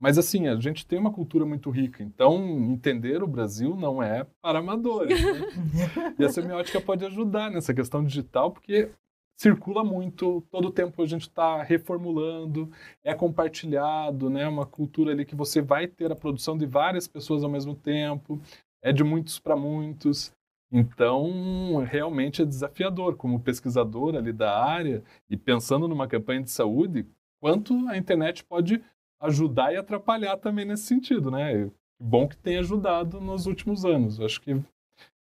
Mas 0.00 0.18
assim, 0.18 0.46
a 0.46 0.56
gente 0.56 0.86
tem 0.86 0.98
uma 0.98 1.12
cultura 1.12 1.46
muito 1.46 1.70
rica, 1.70 2.02
então 2.02 2.36
entender 2.70 3.22
o 3.22 3.26
Brasil 3.26 3.74
não 3.74 4.02
é 4.02 4.26
para 4.42 4.58
amadores. 4.58 5.22
Né? 5.22 6.14
e 6.18 6.24
a 6.24 6.28
semiótica 6.28 6.80
pode 6.80 7.04
ajudar 7.06 7.50
nessa 7.50 7.72
questão 7.72 8.04
digital, 8.04 8.50
porque 8.50 8.90
circula 9.38 9.84
muito, 9.84 10.42
todo 10.50 10.68
o 10.68 10.72
tempo 10.72 11.02
a 11.02 11.06
gente 11.06 11.22
está 11.22 11.62
reformulando, 11.62 12.70
é 13.04 13.14
compartilhado, 13.14 14.30
né? 14.30 14.48
Uma 14.48 14.66
cultura 14.66 15.12
ali 15.12 15.24
que 15.24 15.36
você 15.36 15.60
vai 15.60 15.86
ter 15.86 16.10
a 16.10 16.16
produção 16.16 16.56
de 16.56 16.66
várias 16.66 17.06
pessoas 17.06 17.44
ao 17.44 17.50
mesmo 17.50 17.74
tempo, 17.74 18.40
é 18.82 18.92
de 18.92 19.04
muitos 19.04 19.38
para 19.38 19.56
muitos. 19.56 20.32
Então, 20.72 21.84
realmente 21.84 22.42
é 22.42 22.44
desafiador 22.44 23.16
como 23.16 23.40
pesquisador 23.40 24.16
ali 24.16 24.32
da 24.32 24.58
área 24.58 25.02
e 25.30 25.36
pensando 25.36 25.86
numa 25.86 26.08
campanha 26.08 26.42
de 26.42 26.50
saúde, 26.50 27.06
quanto 27.40 27.88
a 27.88 27.96
internet 27.96 28.42
pode 28.44 28.82
ajudar 29.20 29.72
e 29.72 29.76
atrapalhar 29.76 30.36
também 30.36 30.64
nesse 30.64 30.84
sentido, 30.84 31.30
né? 31.30 31.70
Bom 32.00 32.28
que 32.28 32.36
tem 32.36 32.58
ajudado 32.58 33.20
nos 33.20 33.46
últimos 33.46 33.84
anos. 33.84 34.20
acho 34.20 34.40
que 34.40 34.62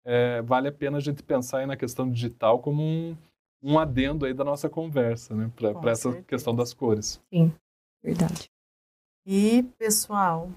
é, 0.06 0.42
vale 0.42 0.68
a 0.68 0.72
pena 0.72 0.98
a 0.98 1.02
gente 1.02 1.24
pensar 1.24 1.60
aí 1.60 1.66
na 1.66 1.78
questão 1.78 2.10
digital 2.10 2.60
como 2.60 2.82
um, 2.82 3.16
um 3.62 3.80
adendo 3.80 4.26
aí 4.26 4.34
da 4.34 4.44
nossa 4.44 4.70
conversa, 4.70 5.36
né? 5.36 5.52
Para 5.56 5.92
essa 5.92 6.10
certeza. 6.10 6.26
questão 6.26 6.56
das 6.56 6.74
cores. 6.74 7.22
Sim, 7.34 7.54
verdade. 8.04 8.50
E, 9.26 9.64
pessoal, 9.78 10.50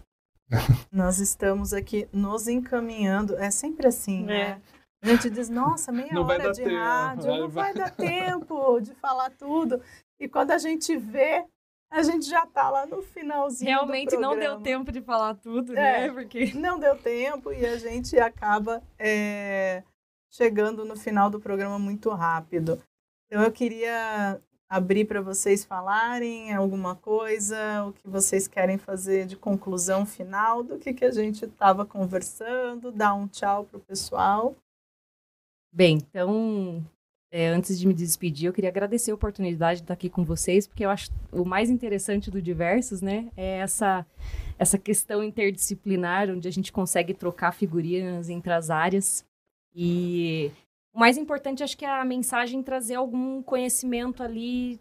nós 0.91 1.19
estamos 1.19 1.73
aqui 1.73 2.09
nos 2.13 2.49
encaminhando. 2.49 3.37
É 3.37 3.51
sempre 3.51 3.87
assim, 3.87 4.25
né? 4.25 4.41
é. 4.41 4.49
né? 4.55 4.63
A 5.03 5.09
gente 5.09 5.31
diz, 5.31 5.49
nossa, 5.49 5.93
meia 5.93 6.13
não 6.13 6.25
hora 6.25 6.51
de 6.51 6.65
tempo. 6.65 6.75
rádio, 6.75 7.37
não 7.37 7.49
vai 7.49 7.73
dar 7.73 7.91
tempo 7.91 8.81
de 8.81 8.93
falar 8.95 9.31
tudo. 9.31 9.81
E 10.19 10.27
quando 10.27 10.51
a 10.51 10.59
gente 10.59 10.97
vê, 10.97 11.45
a 11.91 12.03
gente 12.03 12.27
já 12.27 12.45
tá 12.47 12.69
lá 12.69 12.87
no 12.87 13.03
finalzinho. 13.03 13.71
Realmente 13.71 14.17
não 14.17 14.39
deu 14.39 14.61
tempo 14.61 14.93
de 14.93 15.01
falar 15.01 15.35
tudo, 15.35 15.73
né? 15.73 16.05
é, 16.05 16.09
né? 16.09 16.13
Porque... 16.13 16.53
Não 16.55 16.79
deu 16.79 16.97
tempo 16.97 17.53
e 17.53 17.65
a 17.65 17.79
gente 17.79 18.19
acaba 18.19 18.83
é, 18.99 19.83
chegando 20.31 20.85
no 20.85 20.97
final 20.97 21.31
do 21.31 21.41
programa 21.41 21.79
muito 21.79 22.11
rápido. 22.11 22.83
Então 23.27 23.43
eu 23.43 23.53
queria 23.53 24.41
abrir 24.69 25.05
para 25.05 25.21
vocês 25.21 25.65
falarem 25.65 26.53
alguma 26.53 26.97
coisa, 26.97 27.85
o 27.87 27.93
que 27.93 28.09
vocês 28.09 28.49
querem 28.49 28.79
fazer 28.79 29.27
de 29.27 29.37
conclusão 29.37 30.05
final 30.05 30.63
do 30.63 30.79
que, 30.79 30.93
que 30.93 31.05
a 31.05 31.13
gente 31.13 31.45
estava 31.45 31.87
conversando, 31.87 32.91
dar 32.91 33.15
um 33.15 33.29
tchau 33.29 33.65
para 33.65 33.79
o 33.79 33.81
pessoal. 33.81 34.57
Bem, 35.73 35.99
então 35.99 36.85
é, 37.37 37.49
antes 37.49 37.79
de 37.79 37.87
me 37.87 37.93
despedir, 37.93 38.47
eu 38.47 38.53
queria 38.55 38.71
agradecer 38.71 39.11
a 39.11 39.15
oportunidade 39.15 39.81
de 39.81 39.85
estar 39.85 39.93
aqui 39.93 40.09
com 40.09 40.25
vocês, 40.25 40.67
porque 40.67 40.87
eu 40.87 40.89
acho 40.89 41.11
o 41.31 41.45
mais 41.45 41.69
interessante 41.69 42.31
do 42.31 42.41
Diversos, 42.41 43.03
né, 43.03 43.31
é 43.37 43.59
essa, 43.59 44.07
essa 44.59 44.79
questão 44.79 45.23
interdisciplinar, 45.23 46.31
onde 46.31 46.49
a 46.49 46.51
gente 46.51 46.73
consegue 46.73 47.13
trocar 47.13 47.53
figurinhas 47.53 48.31
entre 48.31 48.51
as 48.55 48.71
áreas. 48.71 49.23
E 49.75 50.51
o 50.95 50.99
mais 50.99 51.19
importante, 51.19 51.63
acho 51.63 51.77
que 51.77 51.85
é 51.85 51.91
a 51.91 52.07
mensagem 52.07 52.63
trazer 52.63 52.95
algum 52.95 53.43
conhecimento 53.43 54.23
ali 54.23 54.81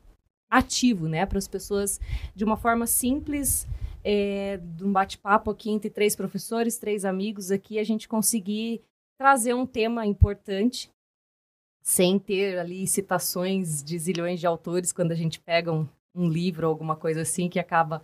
ativo, 0.49 1.09
né, 1.09 1.25
para 1.25 1.39
as 1.39 1.49
pessoas 1.49 1.99
de 2.33 2.45
uma 2.45 2.55
forma 2.55 2.87
simples, 2.87 3.67
é, 4.01 4.61
de 4.63 4.85
um 4.85 4.93
bate-papo 4.93 5.51
aqui 5.51 5.71
entre 5.71 5.89
três 5.89 6.15
professores, 6.15 6.77
três 6.77 7.03
amigos 7.03 7.51
aqui, 7.51 7.79
a 7.79 7.83
gente 7.83 8.07
conseguir 8.07 8.81
trazer 9.19 9.53
um 9.53 9.65
tema 9.65 10.05
importante 10.05 10.94
sem 11.85 12.17
ter 12.17 12.57
ali 12.57 12.87
citações 12.87 13.83
de 13.83 13.97
zilhões 13.99 14.39
de 14.39 14.47
autores 14.47 14.91
quando 14.91 15.11
a 15.11 15.15
gente 15.15 15.39
pega 15.39 15.71
um, 15.71 15.87
um 16.15 16.27
livro 16.27 16.65
ou 16.65 16.71
alguma 16.71 16.95
coisa 16.95 17.21
assim 17.21 17.47
que 17.47 17.59
acaba 17.59 18.01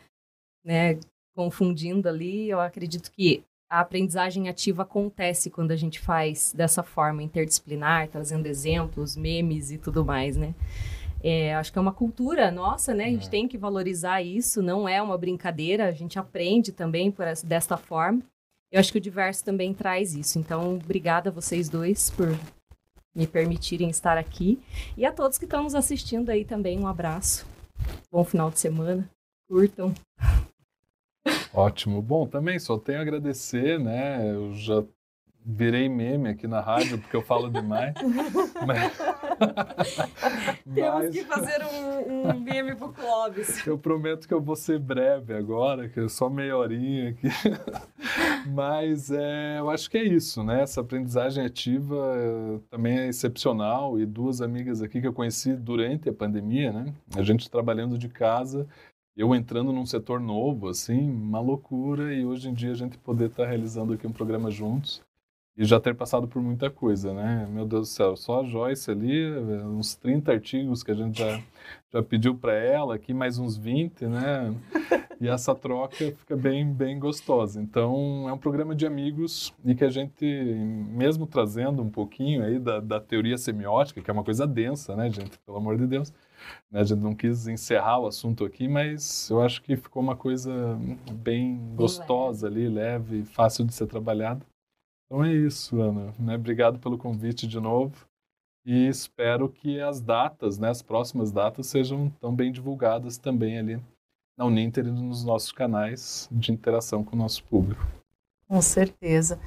né, 0.64 1.00
confundindo 1.36 2.08
ali. 2.08 2.48
Eu 2.48 2.60
acredito 2.60 3.12
que 3.12 3.44
a 3.68 3.80
aprendizagem 3.80 4.48
ativa 4.50 4.84
acontece 4.84 5.50
quando 5.50 5.72
a 5.72 5.76
gente 5.76 6.00
faz 6.00 6.54
dessa 6.54 6.84
forma 6.84 7.24
interdisciplinar, 7.24 8.08
trazendo 8.10 8.46
exemplos, 8.46 9.18
memes 9.18 9.72
e 9.72 9.80
tudo 9.80 10.06
mais, 10.06 10.38
né? 10.38 10.54
É, 11.24 11.56
acho 11.56 11.72
que 11.72 11.78
é 11.78 11.82
uma 11.82 11.94
cultura 11.94 12.52
nossa, 12.52 12.94
né? 12.94 13.06
A 13.06 13.12
gente 13.12 13.28
é. 13.28 13.32
tem 13.32 13.48
que 13.48 13.58
valorizar 13.58 14.22
isso, 14.22 14.62
não 14.62 14.88
é 14.88 15.02
uma 15.02 15.18
brincadeira, 15.18 15.88
a 15.88 15.92
gente 15.92 16.20
aprende 16.20 16.72
também 16.72 17.10
por 17.10 17.26
essa, 17.26 17.46
desta 17.48 17.78
forma. 17.78 18.22
Eu 18.72 18.80
acho 18.80 18.92
que 18.92 18.98
o 18.98 19.02
Diverso 19.02 19.44
também 19.44 19.74
traz 19.74 20.14
isso. 20.14 20.38
Então, 20.38 20.76
obrigada 20.76 21.30
a 21.30 21.34
vocês 21.34 21.70
dois 21.70 22.10
por 22.10 22.30
me 23.14 23.28
permitirem 23.28 23.90
estar 23.90 24.18
aqui. 24.18 24.62
E 24.98 25.06
a 25.06 25.12
todos 25.12 25.38
que 25.38 25.46
estão 25.46 25.64
nos 25.64 25.76
assistindo 25.76 26.30
aí 26.30 26.46
também, 26.46 26.80
um 26.80 26.88
abraço. 26.88 27.46
Bom 28.12 28.24
final 28.24 28.50
de 28.50 28.60
semana. 28.60 29.10
Curtam. 29.50 29.94
Ótimo. 31.54 32.02
Bom, 32.02 32.26
também 32.26 32.58
só 32.60 32.78
tenho 32.78 33.00
a 33.00 33.02
agradecer, 33.02 33.80
né? 33.80 34.32
Eu 34.32 34.54
já 34.54 34.84
virei 35.46 35.90
meme 35.90 36.30
aqui 36.30 36.48
na 36.48 36.62
rádio 36.62 37.00
porque 37.00 37.16
eu 37.16 37.22
falo 37.22 37.50
demais. 37.50 37.94
mas... 38.66 38.98
Temos 40.74 41.10
que 41.10 41.24
fazer 41.24 41.64
um, 41.66 42.30
um 42.30 42.40
meme 42.40 42.76
pro 42.76 42.90
Clóvis. 42.90 43.66
Eu 43.66 43.78
prometo 43.78 44.28
que 44.28 44.34
eu 44.34 44.42
vou 44.42 44.56
ser 44.56 44.80
breve 44.80 45.34
agora, 45.34 45.90
que 45.90 46.00
é 46.00 46.08
só 46.08 46.30
meia 46.30 46.56
horinha 46.56 47.10
aqui. 47.10 47.28
mas 48.54 49.12
é, 49.12 49.60
eu 49.60 49.70
acho 49.70 49.90
que 49.90 49.98
é 49.98 50.04
isso, 50.04 50.44
né? 50.44 50.62
Essa 50.62 50.82
aprendizagem 50.82 51.44
ativa 51.44 51.96
eh, 52.16 52.60
também 52.70 53.00
é 53.00 53.08
excepcional 53.08 54.00
e 54.00 54.06
duas 54.06 54.42
amigas 54.42 54.82
aqui 54.82 55.02
que 55.02 55.08
eu 55.08 55.14
conheci 55.14 55.54
durante 55.54 56.08
a 56.10 56.14
pandemia, 56.14 56.72
né? 56.72 56.94
A 57.16 57.24
gente 57.24 57.50
trabalhando 57.50 57.98
de 57.98 58.08
casa 58.08 58.68
eu 59.14 59.36
entrando 59.36 59.74
num 59.74 59.86
setor 59.86 60.22
novo, 60.22 60.70
assim, 60.70 61.12
uma 61.12 61.42
loucura, 61.42 62.14
e 62.14 62.26
hoje 62.26 62.48
em 62.50 62.54
dia 62.54 62.72
a 62.72 62.76
gente 62.76 62.98
poder 62.98 63.26
estar 63.26 63.44
tá 63.44 63.50
realizando 63.50 63.92
aqui 63.92 64.08
um 64.08 64.12
programa 64.12 64.50
juntos 64.50 65.02
e 65.58 65.66
já 65.66 65.80
ter 65.80 65.94
passado 65.94 66.28
por 66.28 66.42
muita 66.42 66.70
coisa, 66.70 67.14
né? 67.14 67.48
Meu 67.52 67.66
Deus 67.66 67.90
do 67.90 67.94
céu, 67.94 68.16
só 68.16 68.42
a 68.42 68.44
Joyce 68.44 68.90
ali, 68.90 69.32
uns 69.64 69.96
30 69.96 70.32
artigos 70.32 70.82
que 70.82 70.92
a 70.92 70.96
gente 70.96 71.20
já, 71.20 71.42
já 71.94 72.02
pediu 72.02 72.36
para 72.36 72.54
ela, 72.54 72.96
aqui 72.96 73.14
mais 73.14 73.38
uns 73.38 73.58
20, 73.58 74.08
né? 74.08 74.56
E 75.22 75.28
essa 75.28 75.54
troca 75.54 75.96
fica 75.96 76.36
bem, 76.36 76.74
bem 76.74 76.98
gostosa. 76.98 77.62
Então, 77.62 78.28
é 78.28 78.34
um 78.34 78.38
programa 78.40 78.74
de 78.74 78.88
amigos 78.88 79.54
e 79.64 79.76
que 79.76 79.86
a 79.86 79.90
gente, 79.90 80.26
mesmo 80.26 81.28
trazendo 81.28 81.84
um 81.84 81.92
pouquinho 81.92 82.44
aí 82.44 82.58
da, 82.58 82.80
da 82.80 83.00
teoria 83.00 83.38
semiótica, 83.38 84.02
que 84.02 84.10
é 84.10 84.14
uma 84.14 84.24
coisa 84.24 84.48
densa, 84.48 84.96
né, 84.96 85.12
gente? 85.12 85.38
Pelo 85.46 85.58
amor 85.58 85.78
de 85.78 85.86
Deus. 85.86 86.12
Né? 86.72 86.80
A 86.80 86.84
gente 86.84 87.02
não 87.02 87.14
quis 87.14 87.48
encerrar 87.48 88.00
o 88.00 88.08
assunto 88.08 88.44
aqui, 88.44 88.68
mas 88.68 89.30
eu 89.30 89.42
acho 89.42 89.62
que 89.62 89.76
ficou 89.76 90.02
uma 90.02 90.16
coisa 90.16 90.52
bem 91.12 91.60
gostosa 91.76 92.48
ali, 92.48 92.68
leve, 92.68 93.24
fácil 93.26 93.64
de 93.64 93.76
ser 93.76 93.86
trabalhada. 93.86 94.44
Então 95.12 95.26
é 95.26 95.34
isso, 95.34 95.82
Ana. 95.82 96.14
Né? 96.18 96.36
Obrigado 96.36 96.80
pelo 96.80 96.98
convite 96.98 97.46
de 97.46 97.60
novo 97.60 98.08
e 98.66 98.88
espero 98.88 99.50
que 99.50 99.78
as 99.82 100.00
datas, 100.00 100.58
né, 100.58 100.70
as 100.70 100.82
próximas 100.82 101.34
datas, 101.34 101.68
sejam 101.68 102.10
tão 102.12 102.34
bem 102.34 102.50
divulgadas 102.50 103.18
também 103.18 103.60
ali 103.60 103.84
na 104.38 104.46
Uninter 104.46 104.88
e 104.88 104.90
nos 104.90 105.26
nossos 105.26 105.52
canais 105.52 106.30
de 106.32 106.54
interação 106.54 107.04
com 107.04 107.14
o 107.18 107.20
nosso 107.20 107.44
público. 107.44 107.86
Com 108.48 108.62
certeza. 108.62 109.38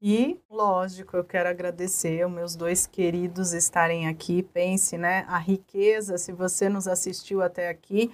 E, 0.00 0.40
lógico, 0.48 1.14
eu 1.14 1.24
quero 1.24 1.50
agradecer 1.50 2.22
aos 2.22 2.32
meus 2.32 2.56
dois 2.56 2.86
queridos 2.86 3.52
estarem 3.52 4.08
aqui. 4.08 4.42
Pense, 4.42 4.96
né? 4.96 5.26
A 5.28 5.36
riqueza, 5.36 6.16
se 6.16 6.32
você 6.32 6.70
nos 6.70 6.88
assistiu 6.88 7.42
até 7.42 7.68
aqui, 7.68 8.10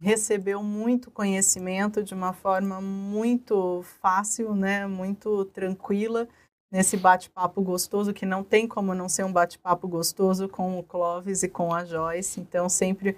recebeu 0.00 0.62
muito 0.62 1.10
conhecimento 1.10 2.02
de 2.02 2.14
uma 2.14 2.32
forma 2.32 2.80
muito 2.80 3.82
fácil, 4.00 4.54
né? 4.54 4.86
Muito 4.86 5.44
tranquila 5.46 6.28
nesse 6.70 6.96
bate-papo 6.96 7.62
gostoso 7.62 8.12
que 8.12 8.26
não 8.26 8.44
tem 8.44 8.68
como 8.68 8.94
não 8.94 9.08
ser 9.08 9.24
um 9.24 9.32
bate-papo 9.32 9.88
gostoso 9.88 10.48
com 10.48 10.78
o 10.78 10.82
Clóvis 10.82 11.42
e 11.42 11.48
com 11.48 11.74
a 11.74 11.84
Joyce. 11.84 12.40
Então 12.40 12.68
sempre 12.68 13.16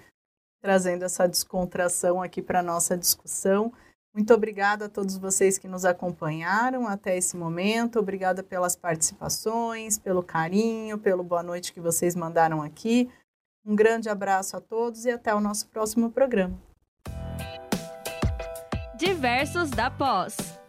trazendo 0.61 1.03
essa 1.03 1.27
descontração 1.27 2.21
aqui 2.21 2.41
para 2.41 2.63
nossa 2.63 2.97
discussão. 2.97 3.73
Muito 4.13 4.33
obrigada 4.33 4.85
a 4.85 4.89
todos 4.89 5.17
vocês 5.17 5.57
que 5.57 5.67
nos 5.67 5.85
acompanharam 5.85 6.87
até 6.87 7.17
esse 7.17 7.37
momento. 7.37 7.97
Obrigada 7.97 8.43
pelas 8.43 8.75
participações, 8.75 9.97
pelo 9.97 10.21
carinho, 10.21 10.97
pelo 10.97 11.23
boa 11.23 11.41
noite 11.41 11.73
que 11.73 11.79
vocês 11.79 12.15
mandaram 12.15 12.61
aqui. 12.61 13.09
Um 13.65 13.75
grande 13.75 14.09
abraço 14.09 14.57
a 14.57 14.61
todos 14.61 15.05
e 15.05 15.11
até 15.11 15.33
o 15.33 15.39
nosso 15.39 15.67
próximo 15.67 16.11
programa. 16.11 16.70
Diversos 18.95 19.69
da 19.71 19.89
Pós. 19.89 20.60